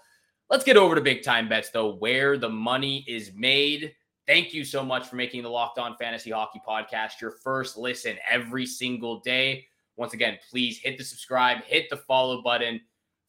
Let's 0.49 0.63
get 0.63 0.77
over 0.77 0.95
to 0.95 1.01
big 1.01 1.23
time 1.23 1.49
bets, 1.49 1.69
though, 1.69 1.95
where 1.95 2.37
the 2.37 2.49
money 2.49 3.03
is 3.07 3.31
made. 3.35 3.93
Thank 4.27 4.53
you 4.53 4.63
so 4.63 4.83
much 4.83 5.07
for 5.07 5.15
making 5.15 5.43
the 5.43 5.49
Locked 5.49 5.79
On 5.79 5.95
Fantasy 5.97 6.31
Hockey 6.31 6.61
Podcast 6.65 7.19
your 7.19 7.31
first 7.31 7.77
listen 7.77 8.17
every 8.29 8.65
single 8.65 9.19
day. 9.19 9.65
Once 9.95 10.13
again, 10.13 10.37
please 10.49 10.79
hit 10.79 10.97
the 10.97 11.03
subscribe, 11.03 11.63
hit 11.63 11.89
the 11.89 11.97
follow 11.97 12.41
button 12.41 12.79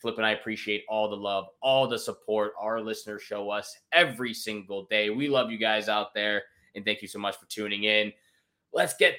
Flip 0.04 0.18
and 0.18 0.26
I 0.26 0.32
appreciate 0.32 0.84
all 0.86 1.08
the 1.08 1.16
love, 1.16 1.46
all 1.62 1.88
the 1.88 1.98
support 1.98 2.52
our 2.60 2.78
listeners 2.78 3.22
show 3.22 3.48
us 3.48 3.74
every 3.90 4.34
single 4.34 4.84
day. 4.90 5.08
We 5.08 5.30
love 5.30 5.50
you 5.50 5.56
guys 5.56 5.88
out 5.88 6.12
there, 6.12 6.42
and 6.74 6.84
thank 6.84 7.00
you 7.00 7.08
so 7.08 7.18
much 7.18 7.36
for 7.38 7.46
tuning 7.46 7.84
in. 7.84 8.12
Let's 8.70 8.94
get 8.98 9.16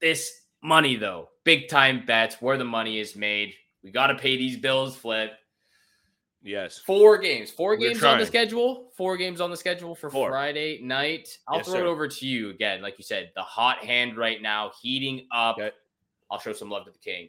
this 0.00 0.40
money, 0.60 0.96
though. 0.96 1.28
Big 1.44 1.68
time 1.68 2.04
bets 2.04 2.42
where 2.42 2.58
the 2.58 2.64
money 2.64 2.98
is 2.98 3.14
made. 3.14 3.54
We 3.84 3.92
got 3.92 4.08
to 4.08 4.16
pay 4.16 4.36
these 4.36 4.56
bills, 4.56 4.96
Flip. 4.96 5.30
Yes. 6.42 6.78
Four 6.78 7.18
games. 7.18 7.52
4 7.52 7.70
We're 7.70 7.76
games 7.76 8.02
on 8.02 8.18
the 8.18 8.26
schedule. 8.26 8.90
Four 8.96 9.16
games 9.16 9.40
on 9.40 9.52
the 9.52 9.56
schedule 9.56 9.94
for 9.94 10.10
Four. 10.10 10.30
Friday 10.30 10.80
night. 10.82 11.28
I'll 11.46 11.58
Yes, 11.58 11.66
throw 11.66 11.74
sir. 11.74 11.86
it 11.86 11.88
over 11.88 12.08
to 12.08 12.26
you 12.26 12.50
again. 12.50 12.82
Like 12.82 12.98
you 12.98 13.04
said, 13.04 13.30
the 13.36 13.42
hot 13.42 13.78
hand 13.84 14.16
right 14.16 14.42
now, 14.42 14.72
heating 14.82 15.28
up. 15.30 15.58
Okay. 15.58 15.70
I'll 16.28 16.40
show 16.40 16.52
some 16.52 16.70
love 16.70 16.86
to 16.86 16.90
the 16.90 16.98
king. 16.98 17.28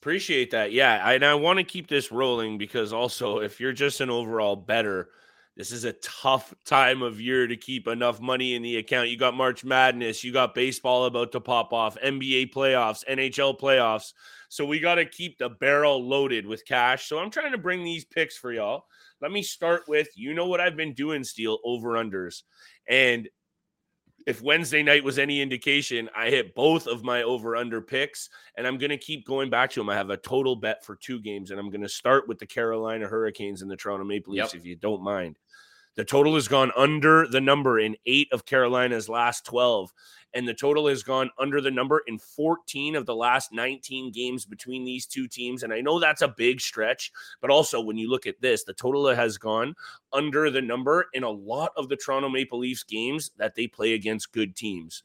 Appreciate 0.00 0.50
that. 0.52 0.72
Yeah. 0.72 1.00
I, 1.04 1.14
and 1.14 1.24
I 1.24 1.34
want 1.34 1.58
to 1.58 1.64
keep 1.64 1.88
this 1.88 2.10
rolling 2.10 2.56
because 2.56 2.92
also, 2.92 3.40
if 3.40 3.60
you're 3.60 3.72
just 3.72 4.00
an 4.00 4.08
overall 4.08 4.56
better, 4.56 5.10
this 5.56 5.72
is 5.72 5.84
a 5.84 5.92
tough 5.92 6.54
time 6.64 7.02
of 7.02 7.20
year 7.20 7.46
to 7.46 7.54
keep 7.54 7.86
enough 7.86 8.18
money 8.18 8.54
in 8.54 8.62
the 8.62 8.78
account. 8.78 9.10
You 9.10 9.18
got 9.18 9.34
March 9.34 9.62
Madness, 9.62 10.24
you 10.24 10.32
got 10.32 10.54
baseball 10.54 11.04
about 11.04 11.32
to 11.32 11.40
pop 11.40 11.74
off, 11.74 11.98
NBA 12.02 12.50
playoffs, 12.50 13.04
NHL 13.04 13.60
playoffs. 13.60 14.14
So 14.48 14.64
we 14.64 14.80
got 14.80 14.94
to 14.94 15.04
keep 15.04 15.36
the 15.36 15.50
barrel 15.50 16.02
loaded 16.02 16.46
with 16.46 16.64
cash. 16.64 17.06
So 17.06 17.18
I'm 17.18 17.30
trying 17.30 17.52
to 17.52 17.58
bring 17.58 17.84
these 17.84 18.06
picks 18.06 18.38
for 18.38 18.52
y'all. 18.52 18.86
Let 19.20 19.32
me 19.32 19.42
start 19.42 19.82
with 19.86 20.08
you 20.16 20.32
know 20.32 20.46
what 20.46 20.60
I've 20.60 20.76
been 20.76 20.94
doing, 20.94 21.24
Steele 21.24 21.58
over 21.62 21.90
unders. 21.90 22.42
And 22.88 23.28
if 24.26 24.42
Wednesday 24.42 24.82
night 24.82 25.02
was 25.02 25.18
any 25.18 25.40
indication, 25.40 26.08
I 26.14 26.28
hit 26.30 26.54
both 26.54 26.86
of 26.86 27.02
my 27.02 27.22
over 27.22 27.56
under 27.56 27.80
picks, 27.80 28.28
and 28.56 28.66
I'm 28.66 28.78
going 28.78 28.90
to 28.90 28.96
keep 28.98 29.26
going 29.26 29.50
back 29.50 29.70
to 29.70 29.80
them. 29.80 29.88
I 29.88 29.94
have 29.94 30.10
a 30.10 30.16
total 30.16 30.56
bet 30.56 30.84
for 30.84 30.96
two 30.96 31.20
games, 31.20 31.50
and 31.50 31.58
I'm 31.58 31.70
going 31.70 31.80
to 31.82 31.88
start 31.88 32.28
with 32.28 32.38
the 32.38 32.46
Carolina 32.46 33.06
Hurricanes 33.06 33.62
and 33.62 33.70
the 33.70 33.76
Toronto 33.76 34.04
Maple 34.04 34.32
Leafs, 34.34 34.52
Yep. 34.54 34.60
if 34.60 34.66
you 34.66 34.76
don't 34.76 35.02
mind. 35.02 35.36
The 35.96 36.04
total 36.04 36.34
has 36.34 36.48
gone 36.48 36.72
under 36.76 37.26
the 37.26 37.40
number 37.40 37.78
in 37.78 37.96
eight 38.06 38.28
of 38.32 38.46
Carolina's 38.46 39.08
last 39.08 39.44
12, 39.44 39.92
and 40.32 40.46
the 40.46 40.54
total 40.54 40.86
has 40.86 41.02
gone 41.02 41.30
under 41.38 41.60
the 41.60 41.70
number 41.70 42.02
in 42.06 42.18
14 42.18 42.94
of 42.94 43.04
the 43.06 43.14
last 43.14 43.52
19 43.52 44.12
games 44.12 44.46
between 44.46 44.84
these 44.84 45.04
two 45.04 45.26
teams. 45.26 45.62
And 45.64 45.72
I 45.72 45.80
know 45.80 45.98
that's 45.98 46.22
a 46.22 46.28
big 46.28 46.60
stretch, 46.60 47.10
but 47.40 47.50
also 47.50 47.80
when 47.80 47.98
you 47.98 48.08
look 48.08 48.26
at 48.26 48.40
this, 48.40 48.62
the 48.64 48.72
total 48.72 49.08
has 49.08 49.36
gone 49.36 49.74
under 50.12 50.48
the 50.50 50.62
number 50.62 51.08
in 51.12 51.24
a 51.24 51.30
lot 51.30 51.72
of 51.76 51.88
the 51.88 51.96
Toronto 51.96 52.28
Maple 52.28 52.60
Leafs 52.60 52.84
games 52.84 53.32
that 53.38 53.54
they 53.56 53.66
play 53.66 53.94
against 53.94 54.32
good 54.32 54.54
teams. 54.54 55.02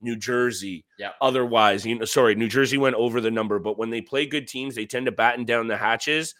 New 0.00 0.14
Jersey, 0.16 0.84
Yeah. 0.96 1.10
otherwise, 1.20 1.84
you 1.84 1.98
know, 1.98 2.04
sorry, 2.04 2.36
New 2.36 2.48
Jersey 2.48 2.78
went 2.78 2.94
over 2.94 3.20
the 3.20 3.32
number, 3.32 3.58
but 3.58 3.76
when 3.78 3.90
they 3.90 4.00
play 4.00 4.26
good 4.26 4.46
teams, 4.46 4.76
they 4.76 4.86
tend 4.86 5.06
to 5.06 5.12
batten 5.12 5.44
down 5.44 5.66
the 5.66 5.76
hatches. 5.76 6.36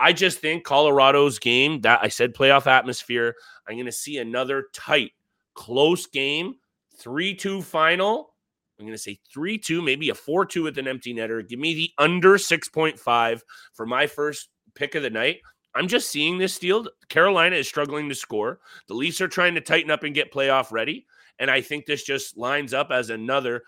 I 0.00 0.14
just 0.14 0.38
think 0.38 0.64
Colorado's 0.64 1.38
game 1.38 1.82
that 1.82 2.00
I 2.02 2.08
said 2.08 2.34
playoff 2.34 2.66
atmosphere, 2.66 3.34
I'm 3.68 3.76
going 3.76 3.84
to 3.84 3.92
see 3.92 4.16
another 4.16 4.68
tight, 4.72 5.12
close 5.54 6.06
game, 6.06 6.54
3 6.96 7.34
2 7.34 7.60
final. 7.60 8.34
I'm 8.78 8.86
going 8.86 8.96
to 8.96 8.98
say 8.98 9.20
3 9.32 9.58
2, 9.58 9.82
maybe 9.82 10.08
a 10.08 10.14
4 10.14 10.46
2 10.46 10.62
with 10.62 10.78
an 10.78 10.88
empty 10.88 11.14
netter. 11.14 11.46
Give 11.46 11.58
me 11.58 11.74
the 11.74 11.90
under 11.98 12.38
6.5 12.38 13.40
for 13.74 13.86
my 13.86 14.06
first 14.06 14.48
pick 14.74 14.94
of 14.94 15.02
the 15.02 15.10
night. 15.10 15.40
I'm 15.74 15.86
just 15.86 16.10
seeing 16.10 16.38
this 16.38 16.58
deal. 16.58 16.86
Carolina 17.10 17.56
is 17.56 17.68
struggling 17.68 18.08
to 18.08 18.14
score. 18.14 18.60
The 18.88 18.94
Leafs 18.94 19.20
are 19.20 19.28
trying 19.28 19.54
to 19.54 19.60
tighten 19.60 19.90
up 19.90 20.02
and 20.02 20.14
get 20.14 20.32
playoff 20.32 20.72
ready. 20.72 21.06
And 21.38 21.50
I 21.50 21.60
think 21.60 21.84
this 21.84 22.04
just 22.04 22.38
lines 22.38 22.72
up 22.72 22.90
as 22.90 23.10
another 23.10 23.62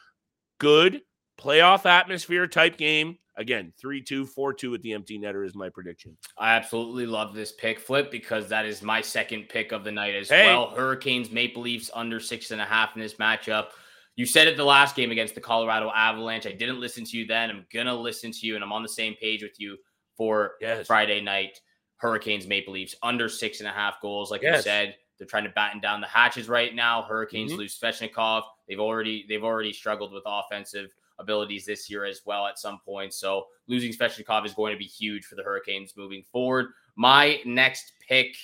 good 0.59 1.03
playoff 1.39 1.87
atmosphere 1.87 2.47
type 2.47 2.79
game. 2.79 3.19
Again, 3.37 3.73
3 3.81 4.03
2, 4.03 4.27
4 4.27 4.53
2 4.53 4.71
with 4.71 4.83
the 4.83 4.93
empty 4.93 5.19
netter 5.19 5.47
is 5.47 5.55
my 5.55 5.69
prediction. 5.71 6.17
I 6.37 6.53
absolutely 6.55 7.07
love 7.07 7.35
this 7.35 7.53
pick 7.53 7.79
flip 7.81 8.11
because 8.11 8.49
that 8.51 8.67
is 8.67 8.83
my 8.83 9.01
second 9.01 9.49
pick 9.49 9.73
of 9.73 9.85
the 9.85 9.93
night 9.93 10.15
as 10.15 10.29
Hey. 10.29 10.47
well. 10.47 10.71
Hurricanes, 10.71 11.31
Maple 11.31 11.63
Leafs 11.63 11.91
under 11.95 12.21
six 12.21 12.51
and 12.51 12.61
a 12.61 12.65
half 12.67 12.95
in 12.95 13.01
this 13.01 13.15
matchup. 13.15 13.69
You 14.17 14.27
said 14.27 14.47
it 14.49 14.59
the 14.59 14.65
last 14.65 14.95
game 14.95 15.11
against 15.11 15.35
the 15.35 15.41
Colorado 15.41 15.91
Avalanche. 15.95 16.47
I 16.47 16.53
didn't 16.53 16.79
listen 16.81 17.05
to 17.07 17.17
you 17.17 17.27
then. 17.27 17.49
I'm 17.51 17.67
gonna 17.73 17.95
listen 17.95 18.31
to 18.33 18.47
you, 18.47 18.55
and 18.55 18.63
I'm 18.63 18.73
on 18.73 18.83
the 18.83 18.89
same 18.89 19.15
page 19.15 19.43
with 19.43 19.59
you 19.59 19.79
for 20.17 20.57
Yes. 20.61 20.87
Friday 20.87 21.21
night. 21.23 21.59
Hurricanes, 21.97 22.47
Maple 22.47 22.75
Leafs 22.75 22.95
under 23.03 23.29
six 23.31 23.61
and 23.61 23.69
a 23.69 23.73
half 23.73 24.01
goals. 24.03 24.31
Like 24.31 24.43
you 24.43 24.49
Yes. 24.49 24.65
said, 24.65 24.97
they're 25.19 25.27
trying 25.27 25.45
to 25.45 25.51
batten 25.51 25.81
down 25.81 26.01
the 26.03 26.07
hatches 26.07 26.49
right 26.49 26.75
now. 26.75 27.03
Hurricanes 27.03 27.53
Mhm. 27.53 27.59
lose 27.59 27.79
Svechnikov. 27.81 28.43
They've 28.69 28.81
already 28.81 29.25
they've 29.29 29.45
already 29.45 29.73
struggled 29.73 30.13
with 30.13 30.25
offensive 30.27 30.91
abilities 31.23 31.65
this 31.65 31.89
year 31.89 32.05
as 32.05 32.21
well 32.27 32.47
at 32.47 32.59
some 32.59 32.79
point. 32.85 33.15
So 33.15 33.47
losing 33.69 33.93
Svechnikov 33.93 34.45
is 34.45 34.55
going 34.55 34.73
to 34.73 34.79
be 34.79 34.85
huge 34.85 35.25
for 35.25 35.35
the 35.37 35.43
Hurricanes 35.43 35.95
moving 35.97 36.23
forward. 36.31 36.67
My 36.97 37.41
next 37.45 37.93
pick, 38.07 38.35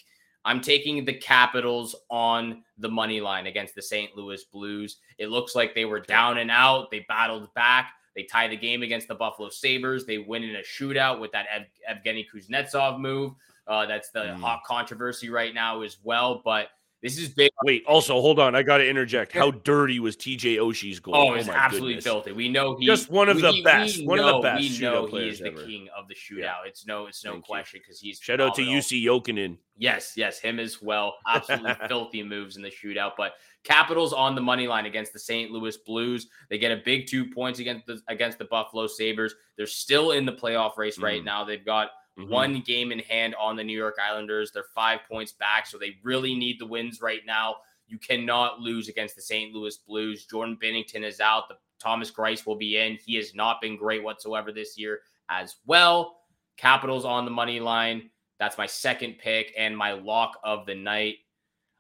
I'm 0.45 0.61
taking 0.61 1.05
the 1.05 1.13
Capitals 1.13 1.95
on 2.11 2.63
the 2.79 2.89
money 2.89 3.21
line 3.21 3.47
against 3.47 3.75
the 3.75 3.83
St. 3.83 4.17
Louis 4.17 4.43
Blues. 4.45 4.99
It 5.19 5.29
looks 5.29 5.55
like 5.55 5.75
they 5.75 5.85
were 5.85 6.01
down 6.01 6.39
and 6.39 6.51
out. 6.51 6.91
They 6.91 7.05
battled 7.09 7.53
back. 7.55 7.93
They 8.17 8.23
tie 8.23 8.49
the 8.49 8.57
game 8.57 8.83
against 8.83 9.09
the 9.09 9.15
Buffalo 9.15 9.49
Sabres. 9.51 10.07
They 10.07 10.19
win 10.19 10.43
in 10.43 10.57
a 10.57 10.61
shootout 10.61 11.21
with 11.21 11.31
that 11.33 11.47
Ev- 11.53 11.99
Evgeny 12.05 12.25
Kuznetsov 12.33 12.99
move. 12.99 13.35
Uh, 13.67 13.85
that's 13.85 14.11
the 14.11 14.21
Mm. 14.21 14.41
hot 14.41 14.65
controversy 14.65 15.29
right 15.29 15.53
now 15.53 15.83
as 15.83 15.99
well. 16.03 16.41
But 16.43 16.71
this 17.03 17.17
is 17.19 17.29
big. 17.29 17.51
Wait, 17.65 17.85
also, 17.87 18.21
hold 18.21 18.39
on. 18.41 18.55
I 18.55 18.63
got 18.63 18.79
to 18.79 18.89
interject. 18.89 19.33
How 19.33 19.51
dirty 19.53 20.01
was 20.01 20.17
TJ 20.17 20.57
Oshie's 20.57 20.99
goal? 21.01 21.15
Oh, 21.17 21.35
it's 21.35 21.47
my 21.47 21.55
absolutely 21.55 21.91
goodness. 21.95 22.05
filthy. 22.05 22.33
We 22.33 22.49
know 22.49 22.77
he 22.77 22.87
Just 22.87 23.09
one 23.11 23.29
of 23.29 23.37
we- 23.37 23.43
the 23.43 23.63
best, 23.63 24.05
one 24.05 24.19
of 24.19 24.27
the 24.27 24.41
best 24.41 24.61
We 24.63 24.79
know 24.81 25.07
he 25.07 25.29
is 25.29 25.39
the 25.39 25.47
ever. 25.49 25.65
king 25.65 25.89
of 25.97 26.09
the 26.09 26.15
shootout. 26.15 26.67
It's 26.67 26.87
no, 26.87 27.07
it's 27.07 27.25
no 27.25 27.33
Thank 27.33 27.45
question 27.47 27.81
because 27.83 28.01
he's 28.01 28.19
Shout 28.19 28.41
out 28.41 28.55
to. 28.57 28.63
Jussi 28.63 29.03
Jokinen. 29.05 29.59
Yes, 29.81 30.15
yes, 30.17 30.41
him 30.41 30.59
as 30.59 30.83
well. 30.83 31.15
Absolutely 31.29 31.75
filthy 31.87 32.23
moves 32.25 32.57
in 32.57 32.63
the 32.63 32.71
shootout. 32.71 33.13
But 33.17 33.35
Capitals 33.65 34.13
on 34.13 34.35
the 34.35 34.41
money 34.41 34.67
line 34.67 34.87
against 34.87 35.13
the 35.13 35.19
St. 35.19 35.51
Louis 35.51 35.77
Blues. 35.79 36.29
They 36.49 36.59
get 36.59 36.73
a 36.73 36.81
big 36.85 37.07
two 37.07 37.29
points 37.31 37.59
against 37.59 37.87
the 37.87 38.01
against 38.09 38.39
the 38.39 38.45
Buffalo 38.47 38.87
Sabres. 38.87 39.35
They're 39.57 39.67
still 39.67 40.13
in 40.13 40.25
the 40.25 40.33
playoff 40.33 40.77
race 40.79 40.99
right 40.99 41.21
Mm. 41.23 41.27
now. 41.27 41.45
They've 41.45 41.65
got 41.65 41.91
Mhm. 42.19 42.29
one 42.29 42.61
game 42.61 42.93
in 42.93 42.99
hand 43.01 43.35
on 43.37 43.57
the 43.57 43.65
New 43.65 43.77
York 43.77 43.97
Islanders. 44.03 44.51
They're 44.53 44.65
five 44.75 45.01
points 45.09 45.33
back, 45.33 45.67
so 45.67 45.79
they 45.79 45.99
really 46.03 46.35
need 46.35 46.59
the 46.59 46.67
wins 46.67 47.01
right 47.01 47.25
now. 47.25 47.57
You 47.87 47.99
cannot 47.99 48.61
lose 48.61 48.89
against 48.89 49.15
the 49.17 49.23
St. 49.23 49.55
Louis 49.55 49.77
Blues. 49.79 50.27
Jordan 50.27 50.59
Binnington 50.61 51.05
is 51.05 51.21
out. 51.21 51.49
The 51.49 51.57
Thomas 51.79 52.11
Greiss 52.11 52.45
will 52.45 52.57
be 52.57 52.77
in. 52.77 52.97
He 52.97 53.15
has 53.17 53.35
not 53.35 53.61
been 53.61 53.77
great 53.77 54.03
whatsoever 54.03 54.53
this 54.53 54.77
year 54.77 55.01
as 55.29 55.57
well. 55.65 56.23
Capitals 56.57 57.05
on 57.05 57.25
the 57.25 57.31
money 57.31 57.61
line. 57.61 58.11
That's 58.39 58.59
my 58.59 58.67
second 58.67 59.19
pick 59.19 59.53
and 59.57 59.77
my 59.77 59.93
lock 59.93 60.39
of 60.45 60.67
the 60.67 60.75
night. 60.75 61.19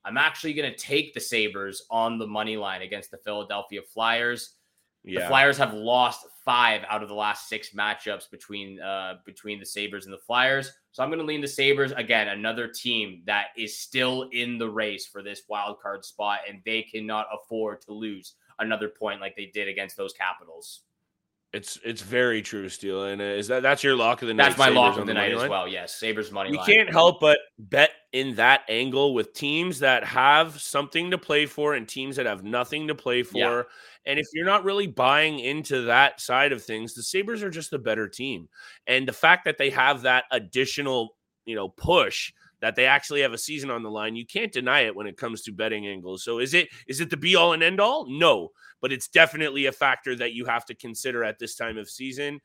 I'm 0.04 0.16
actually 0.16 0.54
going 0.54 0.70
to 0.70 0.78
take 0.78 1.12
the 1.12 1.20
Sabres 1.20 1.84
on 1.90 2.18
the 2.18 2.26
money 2.26 2.56
line 2.56 2.82
against 2.82 3.10
the 3.10 3.18
Philadelphia 3.18 3.82
Flyers. 3.82 4.54
The 5.04 5.20
Flyers 5.26 5.56
have 5.56 5.72
lost 5.72 6.26
five 6.44 6.82
out 6.88 7.02
of 7.02 7.08
the 7.08 7.14
last 7.14 7.48
six 7.48 7.70
matchups 7.70 8.30
between 8.30 8.80
uh, 8.80 9.14
between 9.24 9.58
the 9.58 9.66
Sabres 9.66 10.04
and 10.04 10.12
the 10.12 10.18
Flyers. 10.18 10.72
So 10.92 11.02
I'm 11.02 11.08
going 11.08 11.20
to 11.20 11.24
lean 11.24 11.40
the 11.40 11.48
Sabres 11.48 11.92
again. 11.92 12.28
Another 12.28 12.68
team 12.68 13.22
that 13.26 13.46
is 13.56 13.78
still 13.78 14.28
in 14.32 14.58
the 14.58 14.68
race 14.68 15.06
for 15.06 15.22
this 15.22 15.42
wild 15.48 15.80
card 15.80 16.04
spot, 16.04 16.40
and 16.48 16.60
they 16.66 16.82
cannot 16.82 17.26
afford 17.32 17.80
to 17.82 17.92
lose 17.92 18.34
another 18.58 18.88
point 18.88 19.20
like 19.20 19.36
they 19.36 19.46
did 19.46 19.68
against 19.68 19.96
those 19.96 20.12
Capitals. 20.12 20.80
It's 21.54 21.78
it's 21.82 22.02
very 22.02 22.42
true, 22.42 22.68
Steele. 22.68 23.04
And 23.04 23.22
uh, 23.22 23.24
is 23.24 23.48
that 23.48 23.62
that's 23.62 23.82
your 23.82 23.96
lock 23.96 24.20
of 24.20 24.28
the 24.28 24.34
night? 24.34 24.48
That's 24.48 24.58
my 24.58 24.66
Sabres 24.66 24.76
lock 24.76 24.98
of 24.98 25.06
the 25.06 25.14
money 25.14 25.32
night 25.32 25.42
as 25.44 25.48
well. 25.48 25.66
Yes, 25.66 25.94
Sabres 25.94 26.30
money 26.30 26.50
We 26.50 26.58
line. 26.58 26.66
can't 26.66 26.90
help 26.90 27.20
but 27.20 27.38
bet 27.58 27.90
in 28.12 28.34
that 28.34 28.62
angle 28.68 29.14
with 29.14 29.32
teams 29.32 29.78
that 29.78 30.04
have 30.04 30.60
something 30.60 31.10
to 31.10 31.16
play 31.16 31.46
for 31.46 31.72
and 31.74 31.88
teams 31.88 32.16
that 32.16 32.26
have 32.26 32.44
nothing 32.44 32.88
to 32.88 32.94
play 32.94 33.22
for. 33.22 33.38
Yeah. 33.38 33.62
And 34.08 34.18
if 34.18 34.26
you're 34.32 34.46
not 34.46 34.64
really 34.64 34.86
buying 34.86 35.38
into 35.38 35.82
that 35.82 36.18
side 36.18 36.50
of 36.50 36.64
things, 36.64 36.94
the 36.94 37.02
Sabres 37.02 37.42
are 37.42 37.50
just 37.50 37.74
a 37.74 37.78
better 37.78 38.08
team. 38.08 38.48
And 38.86 39.06
the 39.06 39.12
fact 39.12 39.44
that 39.44 39.58
they 39.58 39.68
have 39.68 40.02
that 40.02 40.24
additional, 40.32 41.16
you 41.44 41.54
know, 41.54 41.68
push 41.68 42.32
that 42.60 42.74
they 42.74 42.86
actually 42.86 43.20
have 43.20 43.34
a 43.34 43.38
season 43.38 43.70
on 43.70 43.82
the 43.82 43.90
line, 43.90 44.16
you 44.16 44.26
can't 44.26 44.50
deny 44.50 44.80
it 44.80 44.96
when 44.96 45.06
it 45.06 45.18
comes 45.18 45.42
to 45.42 45.52
betting 45.52 45.86
angles. 45.86 46.24
So 46.24 46.38
is 46.38 46.54
it 46.54 46.68
is 46.86 47.00
it 47.02 47.10
the 47.10 47.18
be 47.18 47.36
all 47.36 47.52
and 47.52 47.62
end 47.62 47.80
all? 47.80 48.06
No, 48.08 48.48
but 48.80 48.92
it's 48.92 49.08
definitely 49.08 49.66
a 49.66 49.72
factor 49.72 50.16
that 50.16 50.32
you 50.32 50.46
have 50.46 50.64
to 50.64 50.74
consider 50.74 51.22
at 51.22 51.38
this 51.38 51.54
time 51.54 51.76
of 51.76 51.88
season. 51.90 52.40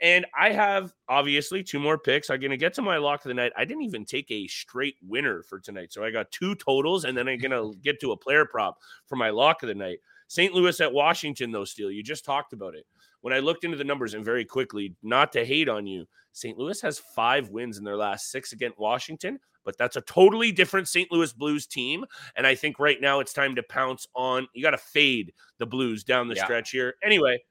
And 0.00 0.24
I 0.38 0.52
have 0.52 0.92
obviously 1.08 1.62
two 1.62 1.78
more 1.78 1.98
picks. 1.98 2.30
I'm 2.30 2.40
going 2.40 2.52
to 2.52 2.56
get 2.56 2.72
to 2.74 2.82
my 2.82 2.96
lock 2.96 3.24
of 3.24 3.28
the 3.28 3.34
night. 3.34 3.52
I 3.56 3.66
didn't 3.66 3.82
even 3.82 4.06
take 4.06 4.30
a 4.30 4.46
straight 4.46 4.96
winner 5.02 5.42
for 5.42 5.58
tonight. 5.60 5.92
So 5.92 6.02
I 6.02 6.10
got 6.10 6.30
two 6.30 6.54
totals, 6.54 7.04
and 7.04 7.18
then 7.18 7.28
I'm 7.28 7.38
going 7.38 7.50
to 7.50 7.78
get 7.82 8.00
to 8.00 8.12
a 8.12 8.16
player 8.16 8.46
prop 8.46 8.78
for 9.06 9.16
my 9.16 9.28
lock 9.28 9.62
of 9.62 9.68
the 9.68 9.74
night. 9.74 9.98
St. 10.30 10.54
Louis 10.54 10.80
at 10.80 10.92
Washington, 10.92 11.50
though, 11.50 11.64
Steele. 11.64 11.90
You 11.90 12.04
just 12.04 12.24
talked 12.24 12.52
about 12.52 12.76
it. 12.76 12.86
When 13.20 13.34
I 13.34 13.40
looked 13.40 13.64
into 13.64 13.76
the 13.76 13.82
numbers 13.82 14.14
and 14.14 14.24
very 14.24 14.44
quickly, 14.44 14.94
not 15.02 15.32
to 15.32 15.44
hate 15.44 15.68
on 15.68 15.88
you, 15.88 16.06
St. 16.30 16.56
Louis 16.56 16.80
has 16.82 17.00
five 17.00 17.48
wins 17.48 17.78
in 17.78 17.84
their 17.84 17.96
last 17.96 18.30
six 18.30 18.52
against 18.52 18.78
Washington, 18.78 19.40
but 19.64 19.76
that's 19.76 19.96
a 19.96 20.02
totally 20.02 20.52
different 20.52 20.86
St. 20.86 21.10
Louis 21.10 21.32
Blues 21.32 21.66
team. 21.66 22.04
And 22.36 22.46
I 22.46 22.54
think 22.54 22.78
right 22.78 23.00
now 23.00 23.18
it's 23.18 23.32
time 23.32 23.56
to 23.56 23.62
pounce 23.64 24.06
on. 24.14 24.46
You 24.54 24.62
got 24.62 24.70
to 24.70 24.78
fade 24.78 25.32
the 25.58 25.66
Blues 25.66 26.04
down 26.04 26.28
the 26.28 26.36
Yeah. 26.36 26.44
stretch 26.44 26.70
here. 26.70 26.94
Anyway, 27.02 27.42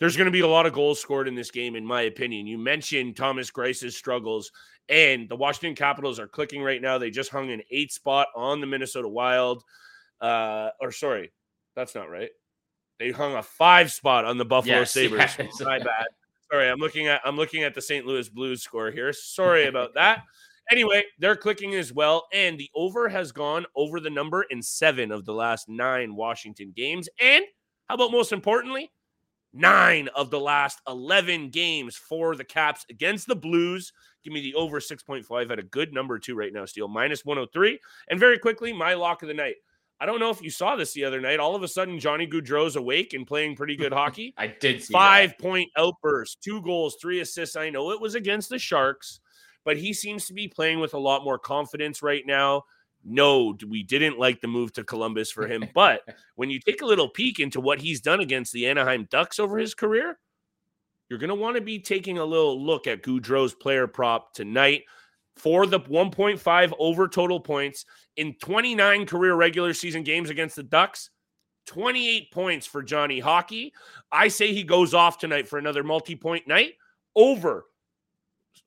there's 0.00 0.16
going 0.16 0.24
to 0.26 0.32
be 0.32 0.40
a 0.40 0.48
lot 0.48 0.66
of 0.66 0.72
goals 0.72 1.00
scored 1.00 1.28
in 1.28 1.36
this 1.36 1.52
game, 1.52 1.76
in 1.76 1.86
my 1.86 2.02
opinion. 2.02 2.48
You 2.48 2.58
mentioned 2.58 3.16
Thomas 3.16 3.48
Greiss's 3.52 3.96
struggles, 3.96 4.50
and 4.88 5.28
the 5.28 5.36
Washington 5.36 5.76
Capitals 5.76 6.18
are 6.18 6.26
clicking 6.26 6.64
right 6.64 6.82
now. 6.82 6.98
They 6.98 7.10
just 7.12 7.30
hung 7.30 7.52
an 7.52 7.62
eight 7.70 7.92
spot 7.92 8.26
on 8.34 8.60
the 8.60 8.66
Minnesota 8.66 9.08
Wild. 9.08 9.62
Uh, 10.20 10.70
or 10.80 10.90
sorry, 10.90 11.30
that's 11.76 11.94
not 11.94 12.10
right. 12.10 12.30
They 12.98 13.10
hung 13.12 13.34
a 13.34 13.42
five 13.42 13.92
spot 13.92 14.24
on 14.24 14.38
the 14.38 14.44
Buffalo 14.44 14.78
yes, 14.78 14.92
Sabres. 14.94 15.36
Yes. 15.38 15.60
My 15.60 15.78
bad. 15.78 16.06
Sorry, 16.50 16.68
I'm 16.68 16.78
looking 16.78 17.06
at 17.06 17.20
I'm 17.24 17.36
looking 17.36 17.62
at 17.62 17.74
the 17.74 17.82
St. 17.82 18.06
Louis 18.06 18.28
Blues 18.28 18.62
score 18.62 18.90
here. 18.90 19.12
Sorry 19.12 19.66
about 19.66 19.94
that. 19.94 20.22
Anyway, 20.70 21.04
they're 21.20 21.36
clicking 21.36 21.74
as 21.74 21.92
well, 21.92 22.26
and 22.32 22.58
the 22.58 22.70
over 22.74 23.08
has 23.08 23.30
gone 23.30 23.66
over 23.76 24.00
the 24.00 24.10
number 24.10 24.42
in 24.50 24.60
seven 24.60 25.12
of 25.12 25.24
the 25.24 25.32
last 25.32 25.68
nine 25.68 26.16
Washington 26.16 26.72
games. 26.74 27.08
And 27.20 27.44
how 27.88 27.94
about 27.94 28.10
most 28.10 28.32
importantly, 28.32 28.90
nine 29.52 30.08
of 30.16 30.30
the 30.30 30.40
last 30.40 30.80
11 30.88 31.50
games 31.50 31.96
for 31.96 32.34
the 32.34 32.44
Caps 32.44 32.84
against 32.90 33.28
the 33.28 33.36
Blues. 33.36 33.92
Give 34.24 34.32
me 34.32 34.40
the 34.40 34.54
over 34.54 34.80
6.5 34.80 35.50
at 35.50 35.58
a 35.58 35.62
good 35.62 35.92
number 35.92 36.18
two 36.18 36.34
right 36.34 36.52
now, 36.52 36.64
Steele, 36.64 36.88
minus 36.88 37.24
103. 37.24 37.78
And 38.10 38.18
very 38.18 38.38
quickly, 38.38 38.72
my 38.72 38.94
lock 38.94 39.22
of 39.22 39.28
the 39.28 39.34
night. 39.34 39.56
I 39.98 40.06
don't 40.06 40.20
know 40.20 40.30
if 40.30 40.42
you 40.42 40.50
saw 40.50 40.76
this 40.76 40.92
the 40.92 41.04
other 41.04 41.20
night. 41.20 41.40
All 41.40 41.54
of 41.54 41.62
a 41.62 41.68
sudden, 41.68 41.98
Johnny 41.98 42.26
Gaudreau's 42.26 42.76
awake 42.76 43.14
and 43.14 43.26
playing 43.26 43.56
pretty 43.56 43.76
good 43.76 43.92
hockey. 43.94 44.34
I 44.36 44.48
did 44.48 44.84
Five 44.84 45.30
that. 45.30 45.38
point 45.38 45.70
outburst, 45.76 46.42
two 46.42 46.60
goals, 46.62 46.96
three 47.00 47.20
assists. 47.20 47.56
I 47.56 47.70
know 47.70 47.90
it 47.92 48.00
was 48.00 48.14
against 48.14 48.50
the 48.50 48.58
Sharks, 48.58 49.20
but 49.64 49.76
he 49.76 49.92
seems 49.92 50.26
to 50.26 50.34
be 50.34 50.48
playing 50.48 50.80
with 50.80 50.94
a 50.94 50.98
lot 50.98 51.24
more 51.24 51.38
confidence 51.38 52.02
right 52.02 52.24
now. 52.26 52.64
No, 53.04 53.56
we 53.68 53.84
didn't 53.84 54.18
like 54.18 54.40
the 54.40 54.48
move 54.48 54.72
to 54.74 54.84
Columbus 54.84 55.30
for 55.30 55.46
him. 55.46 55.64
But 55.74 56.02
when 56.34 56.50
you 56.50 56.58
take 56.60 56.82
a 56.82 56.86
little 56.86 57.08
peek 57.08 57.38
into 57.40 57.60
what 57.60 57.80
he's 57.80 58.00
done 58.00 58.20
against 58.20 58.52
the 58.52 58.66
Anaheim 58.66 59.06
Ducks 59.10 59.38
over 59.38 59.56
his 59.58 59.74
career, 59.74 60.18
you're 61.08 61.20
going 61.20 61.28
to 61.28 61.34
want 61.36 61.54
to 61.56 61.62
be 61.62 61.78
taking 61.78 62.18
a 62.18 62.24
little 62.24 62.60
look 62.60 62.86
at 62.88 63.02
Gaudreau's 63.02 63.54
player 63.54 63.86
prop 63.86 64.34
tonight 64.34 64.82
for 65.36 65.66
the 65.66 65.80
1.5 65.80 66.72
over 66.78 67.08
total 67.08 67.40
points 67.40 67.84
in 68.16 68.34
29 68.34 69.06
career 69.06 69.34
regular 69.34 69.74
season 69.74 70.02
games 70.02 70.30
against 70.30 70.56
the 70.56 70.62
Ducks. 70.62 71.10
28 71.66 72.30
points 72.30 72.66
for 72.66 72.82
Johnny 72.82 73.18
Hockey. 73.18 73.72
I 74.12 74.28
say 74.28 74.52
he 74.52 74.62
goes 74.62 74.94
off 74.94 75.18
tonight 75.18 75.48
for 75.48 75.58
another 75.58 75.82
multi 75.82 76.14
point 76.14 76.46
night 76.46 76.74
over 77.16 77.64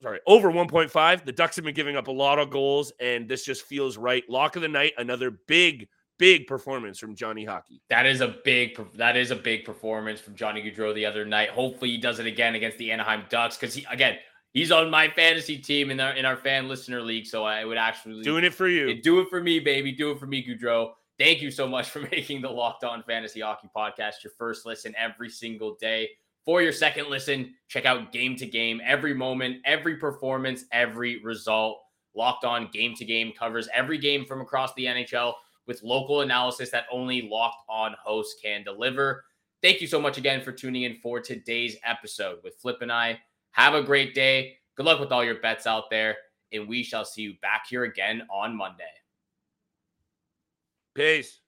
sorry, 0.02 0.20
over 0.26 0.50
1.5. 0.50 1.24
The 1.24 1.32
Ducks 1.32 1.56
have 1.56 1.64
been 1.64 1.74
giving 1.74 1.96
up 1.96 2.08
a 2.08 2.12
lot 2.12 2.38
of 2.38 2.50
goals, 2.50 2.92
and 3.00 3.28
this 3.28 3.44
just 3.44 3.62
feels 3.62 3.96
right. 3.96 4.28
Lock 4.28 4.56
of 4.56 4.62
the 4.62 4.68
night, 4.68 4.92
another 4.98 5.30
big, 5.30 5.88
big 6.18 6.46
performance 6.46 6.98
from 6.98 7.14
Johnny 7.14 7.44
Hockey. 7.44 7.80
That 7.88 8.06
is 8.06 8.20
a 8.20 8.36
big 8.44 8.78
that 8.94 9.16
is 9.16 9.30
a 9.30 9.36
big 9.36 9.64
performance 9.64 10.20
from 10.20 10.34
Johnny 10.34 10.62
Gaudreau 10.62 10.94
the 10.94 11.06
other 11.06 11.24
night. 11.24 11.50
Hopefully 11.50 11.90
he 11.90 11.98
does 11.98 12.18
it 12.18 12.26
again 12.26 12.54
against 12.54 12.78
the 12.78 12.92
Anaheim 12.92 13.24
Ducks 13.28 13.56
because 13.56 13.74
he 13.74 13.86
again 13.90 14.16
he's 14.52 14.72
on 14.72 14.90
my 14.90 15.08
fantasy 15.08 15.58
team 15.58 15.90
in 15.90 16.00
our 16.00 16.12
in 16.12 16.24
our 16.24 16.36
fan 16.36 16.68
listener 16.68 17.00
league. 17.00 17.26
So 17.26 17.44
I 17.44 17.64
would 17.64 17.78
actually 17.78 18.22
doing 18.22 18.44
it 18.44 18.54
for 18.54 18.68
you. 18.68 19.00
Do 19.00 19.20
it 19.20 19.28
for 19.28 19.42
me, 19.42 19.60
baby. 19.60 19.92
Do 19.92 20.10
it 20.10 20.18
for 20.18 20.26
me, 20.26 20.46
Gaudreau. 20.46 20.92
Thank 21.18 21.42
you 21.42 21.50
so 21.50 21.68
much 21.68 21.90
for 21.90 22.00
making 22.00 22.42
the 22.42 22.50
Locked 22.50 22.84
On 22.84 23.02
Fantasy 23.02 23.40
Hockey 23.40 23.68
Podcast 23.74 24.24
your 24.24 24.32
first 24.38 24.66
listen 24.66 24.94
every 24.96 25.28
single 25.28 25.76
day. 25.80 26.10
For 26.44 26.62
your 26.62 26.72
second 26.72 27.08
listen, 27.10 27.54
check 27.68 27.84
out 27.84 28.12
Game 28.12 28.34
to 28.36 28.46
Game. 28.46 28.80
Every 28.84 29.12
moment, 29.12 29.58
every 29.64 29.96
performance, 29.96 30.64
every 30.72 31.22
result. 31.22 31.80
Locked 32.14 32.44
on 32.44 32.68
Game 32.72 32.94
to 32.96 33.04
Game 33.04 33.32
covers 33.38 33.68
every 33.72 33.98
game 33.98 34.24
from 34.24 34.40
across 34.40 34.74
the 34.74 34.86
NHL 34.86 35.34
with 35.66 35.82
local 35.82 36.22
analysis 36.22 36.70
that 36.70 36.86
only 36.90 37.22
Locked 37.22 37.62
On 37.68 37.94
hosts 38.02 38.40
can 38.42 38.64
deliver. 38.64 39.24
Thank 39.62 39.82
you 39.82 39.86
so 39.86 40.00
much 40.00 40.16
again 40.16 40.40
for 40.40 40.50
tuning 40.50 40.84
in 40.84 40.96
for 40.96 41.20
today's 41.20 41.76
episode 41.84 42.38
with 42.42 42.56
Flip 42.56 42.78
and 42.80 42.90
I. 42.90 43.20
Have 43.52 43.74
a 43.74 43.82
great 43.82 44.14
day. 44.14 44.58
Good 44.76 44.86
luck 44.86 45.00
with 45.00 45.12
all 45.12 45.24
your 45.24 45.40
bets 45.40 45.66
out 45.66 45.90
there, 45.90 46.16
and 46.52 46.68
we 46.68 46.82
shall 46.82 47.04
see 47.04 47.22
you 47.22 47.34
back 47.42 47.66
here 47.68 47.84
again 47.84 48.22
on 48.30 48.56
Monday. 48.56 48.84
Peace. 50.94 51.39